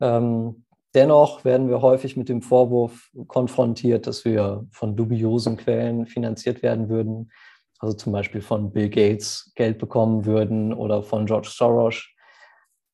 Ähm, 0.00 0.64
dennoch 0.94 1.44
werden 1.44 1.68
wir 1.68 1.82
häufig 1.82 2.16
mit 2.16 2.30
dem 2.30 2.40
Vorwurf 2.40 3.10
konfrontiert, 3.26 4.06
dass 4.06 4.24
wir 4.24 4.66
von 4.70 4.96
dubiosen 4.96 5.58
Quellen 5.58 6.06
finanziert 6.06 6.62
werden 6.62 6.88
würden. 6.88 7.30
Also 7.78 7.94
zum 7.94 8.14
Beispiel 8.14 8.40
von 8.40 8.72
Bill 8.72 8.88
Gates 8.88 9.52
Geld 9.54 9.76
bekommen 9.76 10.24
würden 10.24 10.72
oder 10.72 11.02
von 11.02 11.26
George 11.26 11.50
Soros. 11.50 12.08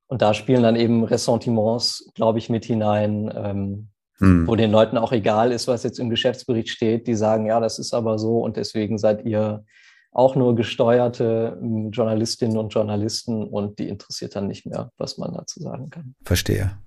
Und 0.09 0.23
da 0.23 0.35
spielen 0.35 0.63
dann 0.63 0.77
eben 0.77 1.05
Ressentiments, 1.05 2.11
glaube 2.15 2.39
ich, 2.39 2.49
mit 2.49 2.65
hinein, 2.65 3.33
ähm, 3.35 3.89
hm. 4.19 4.47
wo 4.47 4.55
den 4.55 4.71
Leuten 4.71 4.97
auch 4.99 5.13
egal 5.13 5.53
ist, 5.53 5.67
was 5.67 5.83
jetzt 5.83 5.99
im 5.99 6.11
Geschäftsbericht 6.11 6.69
steht. 6.69 7.07
Die 7.07 7.15
sagen, 7.15 7.47
ja, 7.47 7.61
das 7.61 7.79
ist 7.79 7.93
aber 7.93 8.19
so 8.19 8.41
und 8.41 8.57
deswegen 8.57 8.99
seid 8.99 9.25
ihr 9.25 9.65
auch 10.13 10.35
nur 10.35 10.55
gesteuerte 10.55 11.59
ähm, 11.61 11.91
Journalistinnen 11.91 12.57
und 12.57 12.71
Journalisten 12.71 13.45
und 13.45 13.79
die 13.79 13.89
interessiert 13.89 14.35
dann 14.35 14.47
nicht 14.47 14.65
mehr, 14.65 14.91
was 14.97 15.19
man 15.19 15.35
dazu 15.35 15.61
sagen 15.61 15.91
kann. 15.91 16.15
Verstehe. 16.25 16.79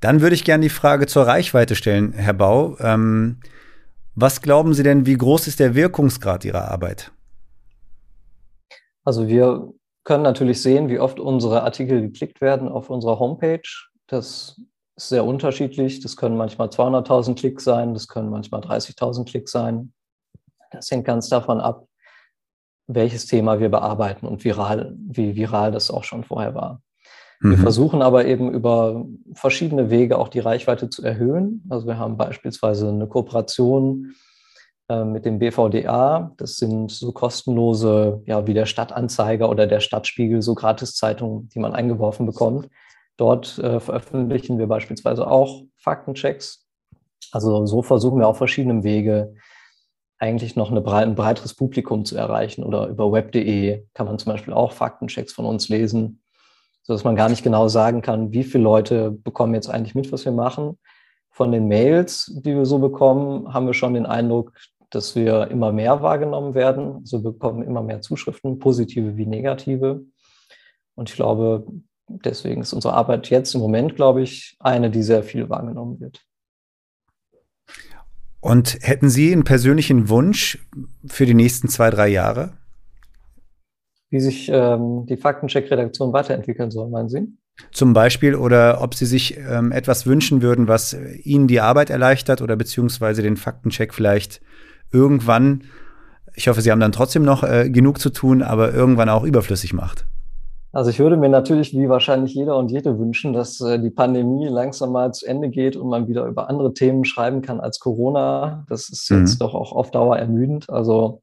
Dann 0.00 0.20
würde 0.20 0.34
ich 0.34 0.44
gerne 0.44 0.62
die 0.62 0.70
Frage 0.70 1.06
zur 1.06 1.26
Reichweite 1.26 1.74
stellen, 1.74 2.12
Herr 2.12 2.32
Bau. 2.32 2.76
Ähm, 2.78 3.40
was 4.14 4.40
glauben 4.40 4.72
Sie 4.72 4.82
denn, 4.82 5.04
wie 5.04 5.16
groß 5.16 5.46
ist 5.46 5.60
der 5.60 5.74
Wirkungsgrad 5.74 6.44
Ihrer 6.44 6.70
Arbeit? 6.70 7.10
Also 9.04 9.28
wir 9.28 9.72
können 10.04 10.22
natürlich 10.22 10.62
sehen, 10.62 10.88
wie 10.88 10.98
oft 10.98 11.20
unsere 11.20 11.62
Artikel 11.62 12.00
geklickt 12.00 12.40
werden 12.40 12.68
auf 12.68 12.90
unserer 12.90 13.18
Homepage. 13.18 13.62
Das 14.06 14.60
ist 14.96 15.08
sehr 15.08 15.24
unterschiedlich. 15.24 16.00
Das 16.00 16.16
können 16.16 16.36
manchmal 16.36 16.68
200.000 16.68 17.34
Klicks 17.34 17.64
sein, 17.64 17.94
das 17.94 18.08
können 18.08 18.30
manchmal 18.30 18.60
30.000 18.60 19.24
Klicks 19.26 19.52
sein. 19.52 19.92
Das 20.70 20.90
hängt 20.90 21.04
ganz 21.04 21.28
davon 21.28 21.60
ab, 21.60 21.86
welches 22.86 23.26
Thema 23.26 23.60
wir 23.60 23.68
bearbeiten 23.68 24.26
und 24.26 24.44
viral, 24.44 24.94
wie 24.96 25.36
viral 25.36 25.72
das 25.72 25.90
auch 25.90 26.04
schon 26.04 26.24
vorher 26.24 26.54
war. 26.54 26.82
Wir 27.40 27.56
mhm. 27.56 27.62
versuchen 27.62 28.02
aber 28.02 28.26
eben 28.26 28.52
über 28.52 29.06
verschiedene 29.32 29.88
Wege 29.88 30.18
auch 30.18 30.28
die 30.28 30.40
Reichweite 30.40 30.90
zu 30.90 31.02
erhöhen. 31.02 31.64
Also 31.70 31.86
wir 31.86 31.96
haben 31.96 32.18
beispielsweise 32.18 32.88
eine 32.88 33.06
Kooperation 33.06 34.14
mit 35.04 35.24
dem 35.24 35.38
BVDA. 35.38 36.32
Das 36.36 36.56
sind 36.56 36.90
so 36.90 37.12
kostenlose, 37.12 38.22
ja, 38.26 38.46
wie 38.46 38.54
der 38.54 38.66
Stadtanzeiger 38.66 39.48
oder 39.48 39.66
der 39.66 39.80
Stadtspiegel, 39.80 40.42
so 40.42 40.54
Gratiszeitungen, 40.54 41.48
die 41.48 41.58
man 41.58 41.72
eingeworfen 41.72 42.26
bekommt. 42.26 42.68
Dort 43.16 43.58
äh, 43.58 43.80
veröffentlichen 43.80 44.58
wir 44.58 44.66
beispielsweise 44.66 45.30
auch 45.30 45.62
Faktenchecks. 45.76 46.66
Also 47.32 47.66
so 47.66 47.82
versuchen 47.82 48.18
wir 48.18 48.28
auf 48.28 48.38
verschiedenen 48.38 48.82
Wege 48.82 49.34
eigentlich 50.18 50.56
noch 50.56 50.70
eine, 50.70 50.84
ein 50.92 51.14
breiteres 51.14 51.54
Publikum 51.54 52.04
zu 52.04 52.16
erreichen. 52.16 52.64
Oder 52.64 52.88
über 52.88 53.12
web.de 53.12 53.84
kann 53.94 54.06
man 54.06 54.18
zum 54.18 54.32
Beispiel 54.32 54.54
auch 54.54 54.72
Faktenchecks 54.72 55.32
von 55.32 55.46
uns 55.46 55.68
lesen 55.68 56.20
sodass 56.90 57.04
man 57.04 57.14
gar 57.14 57.28
nicht 57.28 57.44
genau 57.44 57.68
sagen 57.68 58.02
kann, 58.02 58.32
wie 58.32 58.42
viele 58.42 58.64
Leute 58.64 59.12
bekommen 59.12 59.54
jetzt 59.54 59.68
eigentlich 59.68 59.94
mit, 59.94 60.10
was 60.10 60.24
wir 60.24 60.32
machen. 60.32 60.76
Von 61.30 61.52
den 61.52 61.68
Mails, 61.68 62.32
die 62.44 62.54
wir 62.54 62.66
so 62.66 62.80
bekommen, 62.80 63.54
haben 63.54 63.66
wir 63.66 63.74
schon 63.74 63.94
den 63.94 64.06
Eindruck, 64.06 64.52
dass 64.90 65.14
wir 65.14 65.48
immer 65.50 65.72
mehr 65.72 66.02
wahrgenommen 66.02 66.54
werden. 66.54 66.96
Also 66.96 67.22
wir 67.22 67.32
bekommen 67.32 67.62
immer 67.62 67.82
mehr 67.82 68.00
Zuschriften, 68.00 68.58
positive 68.58 69.16
wie 69.16 69.26
negative. 69.26 70.04
Und 70.94 71.10
ich 71.10 71.16
glaube, 71.16 71.66
deswegen 72.08 72.62
ist 72.62 72.72
unsere 72.72 72.94
Arbeit 72.94 73.30
jetzt 73.30 73.54
im 73.54 73.60
Moment, 73.60 73.96
glaube 73.96 74.22
ich, 74.22 74.56
eine, 74.60 74.90
die 74.90 75.02
sehr 75.02 75.22
viel 75.22 75.48
wahrgenommen 75.48 76.00
wird. 76.00 76.24
Und 78.40 78.78
hätten 78.80 79.10
Sie 79.10 79.32
einen 79.32 79.44
persönlichen 79.44 80.08
Wunsch 80.08 80.66
für 81.06 81.26
die 81.26 81.34
nächsten 81.34 81.68
zwei, 81.68 81.90
drei 81.90 82.08
Jahre? 82.08 82.54
wie 84.10 84.20
sich 84.20 84.50
ähm, 84.52 85.06
die 85.06 85.16
Faktencheck-Redaktion 85.16 86.12
weiterentwickeln 86.12 86.70
soll, 86.70 86.88
meinen 86.88 87.08
Sie? 87.08 87.28
Zum 87.72 87.92
Beispiel 87.92 88.34
oder 88.34 88.82
ob 88.82 88.94
Sie 88.94 89.06
sich 89.06 89.38
ähm, 89.38 89.70
etwas 89.72 90.06
wünschen 90.06 90.42
würden, 90.42 90.66
was 90.66 90.96
Ihnen 91.22 91.46
die 91.46 91.60
Arbeit 91.60 91.90
erleichtert 91.90 92.42
oder 92.42 92.56
beziehungsweise 92.56 93.22
den 93.22 93.36
Faktencheck 93.36 93.94
vielleicht 93.94 94.40
irgendwann, 94.92 95.64
ich 96.34 96.48
hoffe, 96.48 96.60
Sie 96.60 96.70
haben 96.70 96.80
dann 96.80 96.92
trotzdem 96.92 97.24
noch 97.24 97.42
äh, 97.42 97.70
genug 97.70 97.98
zu 97.98 98.10
tun, 98.10 98.42
aber 98.42 98.72
irgendwann 98.72 99.08
auch 99.08 99.24
überflüssig 99.24 99.72
macht. 99.72 100.06
Also 100.72 100.90
ich 100.90 101.00
würde 101.00 101.16
mir 101.16 101.28
natürlich, 101.28 101.72
wie 101.74 101.88
wahrscheinlich 101.88 102.32
jeder 102.32 102.56
und 102.56 102.70
jede 102.70 102.96
wünschen, 102.98 103.32
dass 103.32 103.60
äh, 103.60 103.80
die 103.80 103.90
Pandemie 103.90 104.46
langsam 104.46 104.92
mal 104.92 105.12
zu 105.12 105.26
Ende 105.26 105.48
geht 105.48 105.76
und 105.76 105.88
man 105.88 106.06
wieder 106.06 106.26
über 106.26 106.48
andere 106.48 106.72
Themen 106.74 107.04
schreiben 107.04 107.42
kann 107.42 107.58
als 107.58 107.80
Corona. 107.80 108.64
Das 108.68 108.88
ist 108.88 109.08
jetzt 109.10 109.34
mhm. 109.34 109.38
doch 109.40 109.54
auch 109.54 109.72
auf 109.72 109.90
Dauer 109.90 110.16
ermüdend. 110.16 110.70
Also 110.70 111.22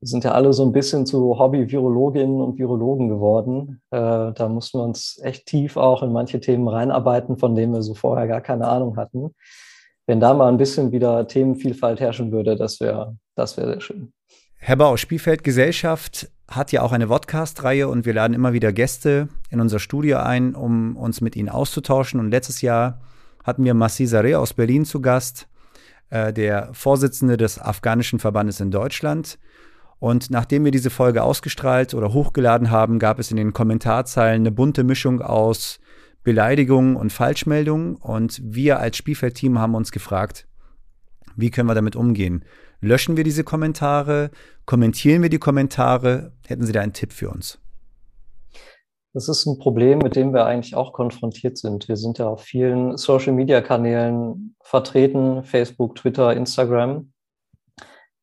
wir 0.00 0.08
sind 0.08 0.24
ja 0.24 0.32
alle 0.32 0.52
so 0.52 0.62
ein 0.62 0.72
bisschen 0.72 1.06
zu 1.06 1.38
Hobby-Virologinnen 1.38 2.42
und 2.42 2.58
Virologen 2.58 3.08
geworden. 3.08 3.80
Äh, 3.90 4.32
da 4.34 4.48
mussten 4.50 4.78
wir 4.78 4.84
uns 4.84 5.18
echt 5.22 5.46
tief 5.46 5.78
auch 5.78 6.02
in 6.02 6.12
manche 6.12 6.40
Themen 6.40 6.68
reinarbeiten, 6.68 7.38
von 7.38 7.54
denen 7.54 7.72
wir 7.72 7.80
so 7.80 7.94
vorher 7.94 8.26
gar 8.26 8.42
keine 8.42 8.68
Ahnung 8.68 8.98
hatten. 8.98 9.34
Wenn 10.06 10.20
da 10.20 10.34
mal 10.34 10.48
ein 10.48 10.58
bisschen 10.58 10.92
wieder 10.92 11.26
Themenvielfalt 11.26 11.98
herrschen 12.00 12.30
würde, 12.30 12.56
das 12.56 12.80
wäre 12.80 13.16
das 13.34 13.56
wär 13.56 13.66
sehr 13.66 13.80
schön. 13.80 14.12
Herr 14.56 14.76
Bau, 14.76 14.96
Spielfeld 14.96 15.44
Gesellschaft 15.44 16.30
hat 16.48 16.72
ja 16.72 16.82
auch 16.82 16.92
eine 16.92 17.06
Podcast-Reihe 17.06 17.88
und 17.88 18.06
wir 18.06 18.14
laden 18.14 18.34
immer 18.34 18.52
wieder 18.52 18.72
Gäste 18.72 19.28
in 19.50 19.60
unser 19.60 19.78
Studio 19.78 20.18
ein, 20.18 20.54
um 20.54 20.96
uns 20.96 21.20
mit 21.20 21.36
ihnen 21.36 21.48
auszutauschen. 21.48 22.20
Und 22.20 22.30
letztes 22.30 22.60
Jahr 22.60 23.00
hatten 23.42 23.64
wir 23.64 23.74
Massi 23.74 24.06
Sareh 24.06 24.34
aus 24.34 24.54
Berlin 24.54 24.84
zu 24.84 25.00
Gast, 25.00 25.48
äh, 26.10 26.32
der 26.32 26.70
Vorsitzende 26.72 27.36
des 27.36 27.58
afghanischen 27.58 28.18
Verbandes 28.18 28.60
in 28.60 28.70
Deutschland. 28.70 29.38
Und 29.98 30.30
nachdem 30.30 30.64
wir 30.64 30.70
diese 30.70 30.90
Folge 30.90 31.22
ausgestrahlt 31.22 31.94
oder 31.94 32.12
hochgeladen 32.12 32.70
haben, 32.70 32.98
gab 32.98 33.18
es 33.18 33.30
in 33.30 33.38
den 33.38 33.54
Kommentarzeilen 33.54 34.42
eine 34.42 34.50
bunte 34.50 34.84
Mischung 34.84 35.22
aus 35.22 35.80
Beleidigungen 36.24 36.96
und 36.96 37.12
Falschmeldungen. 37.12 37.96
Und 37.96 38.40
wir 38.42 38.80
als 38.80 38.96
Spielfeldteam 38.96 39.58
haben 39.58 39.74
uns 39.74 39.92
gefragt, 39.92 40.48
wie 41.36 41.50
können 41.50 41.68
wir 41.68 41.74
damit 41.74 41.94
umgehen? 41.94 42.44
Löschen 42.80 43.16
wir 43.16 43.24
diese 43.24 43.44
Kommentare? 43.44 44.30
Kommentieren 44.66 45.22
wir 45.22 45.30
die 45.30 45.38
Kommentare? 45.38 46.32
Hätten 46.46 46.64
Sie 46.64 46.72
da 46.72 46.80
einen 46.80 46.92
Tipp 46.92 47.12
für 47.12 47.30
uns? 47.30 47.58
Das 49.14 49.28
ist 49.28 49.46
ein 49.46 49.58
Problem, 49.58 49.98
mit 49.98 50.16
dem 50.16 50.34
wir 50.34 50.44
eigentlich 50.44 50.74
auch 50.74 50.92
konfrontiert 50.92 51.56
sind. 51.56 51.88
Wir 51.88 51.96
sind 51.96 52.18
ja 52.18 52.26
auf 52.26 52.42
vielen 52.42 52.96
Social-Media-Kanälen 52.96 54.56
vertreten, 54.60 55.44
Facebook, 55.44 55.94
Twitter, 55.94 56.34
Instagram. 56.34 57.12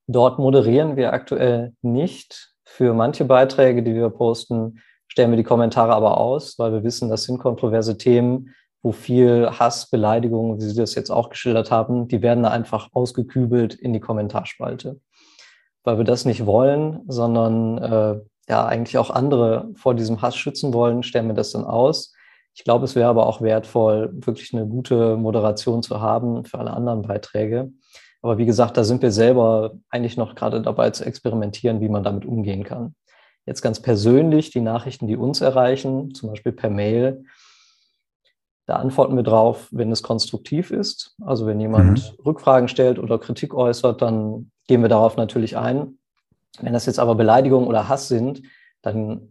Dort 0.07 0.37
moderieren 0.37 0.97
wir 0.97 1.13
aktuell 1.13 1.73
nicht. 1.81 2.53
Für 2.65 2.93
manche 2.93 3.23
Beiträge, 3.23 3.83
die 3.83 3.93
wir 3.93 4.09
posten, 4.09 4.81
stellen 5.11 5.29
wir 5.29 5.37
die 5.37 5.43
Kommentare 5.43 5.93
aber 5.93 6.19
aus, 6.19 6.57
weil 6.57 6.71
wir 6.71 6.85
wissen, 6.85 7.09
das 7.09 7.23
sind 7.23 7.37
kontroverse 7.37 7.97
Themen, 7.97 8.55
wo 8.81 8.93
viel 8.93 9.49
Hass, 9.51 9.89
Beleidigung, 9.89 10.57
wie 10.57 10.63
Sie 10.63 10.73
das 10.73 10.95
jetzt 10.95 11.09
auch 11.09 11.29
geschildert 11.29 11.69
haben, 11.69 12.07
die 12.07 12.21
werden 12.21 12.43
da 12.43 12.49
einfach 12.49 12.87
ausgekübelt 12.93 13.73
in 13.73 13.91
die 13.91 13.99
Kommentarspalte. 13.99 15.01
Weil 15.83 15.97
wir 15.97 16.05
das 16.05 16.23
nicht 16.23 16.45
wollen, 16.45 17.01
sondern 17.09 17.77
äh, 17.79 18.21
ja 18.47 18.65
eigentlich 18.65 18.97
auch 18.97 19.09
andere 19.09 19.71
vor 19.75 19.95
diesem 19.95 20.21
Hass 20.21 20.37
schützen 20.37 20.73
wollen, 20.73 21.03
stellen 21.03 21.27
wir 21.27 21.35
das 21.35 21.51
dann 21.51 21.65
aus. 21.65 22.13
Ich 22.55 22.63
glaube, 22.63 22.85
es 22.85 22.95
wäre 22.95 23.09
aber 23.09 23.27
auch 23.27 23.41
wertvoll, 23.41 24.11
wirklich 24.13 24.53
eine 24.53 24.65
gute 24.65 25.17
Moderation 25.17 25.83
zu 25.83 25.99
haben 25.99 26.45
für 26.45 26.57
alle 26.57 26.71
anderen 26.71 27.01
Beiträge. 27.01 27.73
Aber 28.21 28.37
wie 28.37 28.45
gesagt, 28.45 28.77
da 28.77 28.85
sind 28.85 29.01
wir 29.01 29.11
selber 29.11 29.73
eigentlich 29.89 30.15
noch 30.15 30.35
gerade 30.35 30.61
dabei 30.61 30.91
zu 30.91 31.03
experimentieren, 31.03 31.81
wie 31.81 31.89
man 31.89 32.03
damit 32.03 32.23
umgehen 32.23 32.63
kann. 32.63 32.95
Jetzt 33.45 33.61
ganz 33.61 33.81
persönlich 33.81 34.51
die 34.51 34.61
Nachrichten, 34.61 35.07
die 35.07 35.17
uns 35.17 35.41
erreichen, 35.41 36.13
zum 36.13 36.29
Beispiel 36.29 36.51
per 36.51 36.69
Mail, 36.69 37.25
da 38.67 38.75
antworten 38.77 39.15
wir 39.15 39.23
drauf, 39.23 39.67
wenn 39.71 39.91
es 39.91 40.03
konstruktiv 40.03 40.71
ist. 40.71 41.15
Also 41.25 41.45
wenn 41.45 41.59
jemand 41.59 42.13
mhm. 42.17 42.23
Rückfragen 42.23 42.69
stellt 42.69 42.99
oder 42.99 43.19
Kritik 43.19 43.53
äußert, 43.53 44.01
dann 44.01 44.51
gehen 44.67 44.81
wir 44.81 44.89
darauf 44.89 45.17
natürlich 45.17 45.57
ein. 45.57 45.97
Wenn 46.61 46.73
das 46.73 46.85
jetzt 46.85 46.99
aber 46.99 47.15
Beleidigungen 47.15 47.67
oder 47.67 47.89
Hass 47.89 48.07
sind, 48.07 48.43
dann 48.81 49.29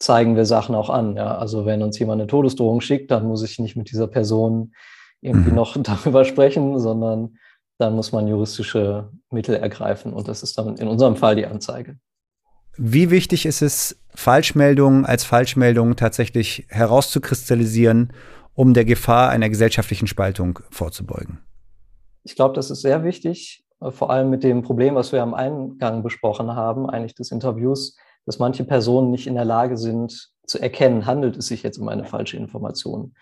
zeigen 0.00 0.34
wir 0.34 0.46
Sachen 0.46 0.74
auch 0.74 0.90
an. 0.90 1.16
Ja? 1.16 1.36
Also 1.36 1.66
wenn 1.66 1.82
uns 1.82 1.98
jemand 1.98 2.20
eine 2.20 2.26
Todesdrohung 2.26 2.80
schickt, 2.80 3.10
dann 3.10 3.28
muss 3.28 3.42
ich 3.42 3.58
nicht 3.58 3.76
mit 3.76 3.90
dieser 3.90 4.08
Person 4.08 4.74
irgendwie 5.20 5.50
mhm. 5.50 5.56
noch 5.56 5.76
darüber 5.82 6.24
sprechen, 6.24 6.78
sondern 6.80 7.36
dann 7.78 7.94
muss 7.94 8.12
man 8.12 8.26
juristische 8.26 9.10
Mittel 9.30 9.54
ergreifen. 9.54 10.12
Und 10.12 10.26
das 10.26 10.42
ist 10.42 10.58
dann 10.58 10.76
in 10.76 10.88
unserem 10.88 11.16
Fall 11.16 11.36
die 11.36 11.46
Anzeige. 11.46 11.96
Wie 12.76 13.10
wichtig 13.10 13.46
ist 13.46 13.62
es, 13.62 13.96
Falschmeldungen 14.14 15.06
als 15.06 15.24
Falschmeldungen 15.24 15.96
tatsächlich 15.96 16.66
herauszukristallisieren 16.68 18.12
um 18.54 18.74
der 18.74 18.84
Gefahr 18.84 19.30
einer 19.30 19.48
gesellschaftlichen 19.48 20.06
Spaltung 20.06 20.58
vorzubeugen? 20.70 21.38
Ich 22.24 22.34
glaube, 22.34 22.54
das 22.54 22.70
ist 22.70 22.82
sehr 22.82 23.04
wichtig, 23.04 23.64
äh, 23.80 23.90
vor 23.90 24.10
allem 24.10 24.30
mit 24.30 24.44
dem 24.44 24.62
Problem, 24.62 24.94
was 24.94 25.12
wir 25.12 25.22
am 25.22 25.34
Eingang 25.34 26.02
besprochen 26.02 26.54
haben, 26.54 26.88
eigentlich 26.88 27.14
des 27.14 27.30
Interviews, 27.30 27.96
dass 28.26 28.38
manche 28.38 28.64
Personen 28.64 29.10
nicht 29.10 29.26
in 29.26 29.34
der 29.34 29.44
Lage 29.44 29.76
sind 29.76 30.30
zu 30.46 30.60
erkennen, 30.60 31.06
handelt 31.06 31.36
es 31.36 31.46
sich 31.46 31.62
jetzt 31.62 31.78
um 31.78 31.88
eine 31.88 32.04
falsche 32.04 32.36
Information. 32.36 33.14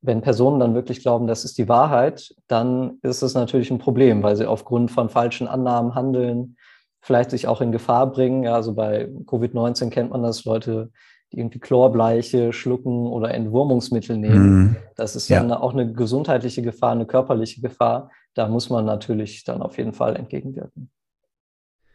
Wenn 0.00 0.20
Personen 0.20 0.60
dann 0.60 0.74
wirklich 0.74 1.00
glauben, 1.00 1.26
das 1.26 1.44
ist 1.44 1.58
die 1.58 1.68
Wahrheit, 1.68 2.34
dann 2.46 2.98
ist 3.02 3.22
es 3.22 3.34
natürlich 3.34 3.70
ein 3.70 3.78
Problem, 3.78 4.22
weil 4.22 4.36
sie 4.36 4.46
aufgrund 4.46 4.92
von 4.92 5.08
falschen 5.08 5.48
Annahmen 5.48 5.96
handeln, 5.96 6.56
vielleicht 7.00 7.30
sich 7.30 7.46
auch 7.46 7.60
in 7.60 7.72
Gefahr 7.72 8.10
bringen. 8.10 8.42
Ja, 8.42 8.54
also 8.54 8.74
bei 8.74 9.06
Covid-19 9.26 9.90
kennt 9.90 10.10
man 10.10 10.22
das, 10.22 10.44
Leute 10.44 10.90
die 11.32 11.38
irgendwie 11.38 11.58
Chlorbleiche 11.58 12.52
schlucken 12.52 13.06
oder 13.06 13.34
Entwurmungsmittel 13.34 14.16
nehmen. 14.16 14.60
Mhm. 14.60 14.76
Das 14.96 15.14
ist 15.14 15.28
ja. 15.28 15.40
dann 15.40 15.52
auch 15.52 15.72
eine 15.72 15.92
gesundheitliche 15.92 16.62
Gefahr, 16.62 16.92
eine 16.92 17.06
körperliche 17.06 17.60
Gefahr. 17.60 18.10
Da 18.34 18.48
muss 18.48 18.70
man 18.70 18.84
natürlich 18.84 19.44
dann 19.44 19.62
auf 19.62 19.76
jeden 19.76 19.92
Fall 19.92 20.16
entgegenwirken. 20.16 20.90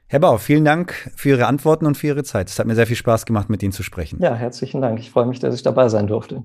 Herr 0.08 0.20
Bau, 0.20 0.38
vielen 0.38 0.66
Dank 0.66 1.12
für 1.16 1.30
Ihre 1.30 1.48
Antworten 1.48 1.88
und 1.88 1.98
für 1.98 2.08
Ihre 2.08 2.24
Zeit. 2.24 2.50
Es 2.50 2.60
hat 2.60 2.68
mir 2.68 2.76
sehr 2.76 2.86
viel 2.86 2.96
Spaß 2.96 3.26
gemacht, 3.26 3.50
mit 3.50 3.64
Ihnen 3.64 3.72
zu 3.72 3.82
sprechen. 3.82 4.20
Ja, 4.22 4.36
herzlichen 4.36 4.82
Dank. 4.82 5.00
Ich 5.00 5.10
freue 5.10 5.26
mich, 5.26 5.40
dass 5.40 5.56
ich 5.56 5.64
dabei 5.64 5.90
sein 5.90 6.06
durfte. 6.06 6.44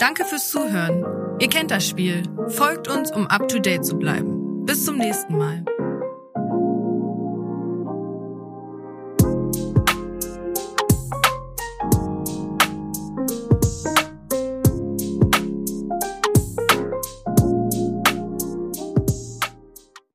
Danke 0.00 0.24
fürs 0.24 0.50
Zuhören. 0.50 1.04
Ihr 1.38 1.48
kennt 1.48 1.70
das 1.70 1.86
Spiel. 1.86 2.22
Folgt 2.48 2.88
uns, 2.88 3.12
um 3.12 3.28
up-to-date 3.28 3.84
zu 3.84 3.96
bleiben. 3.96 4.64
Bis 4.64 4.84
zum 4.84 4.96
nächsten 4.96 5.36
Mal. 5.36 5.64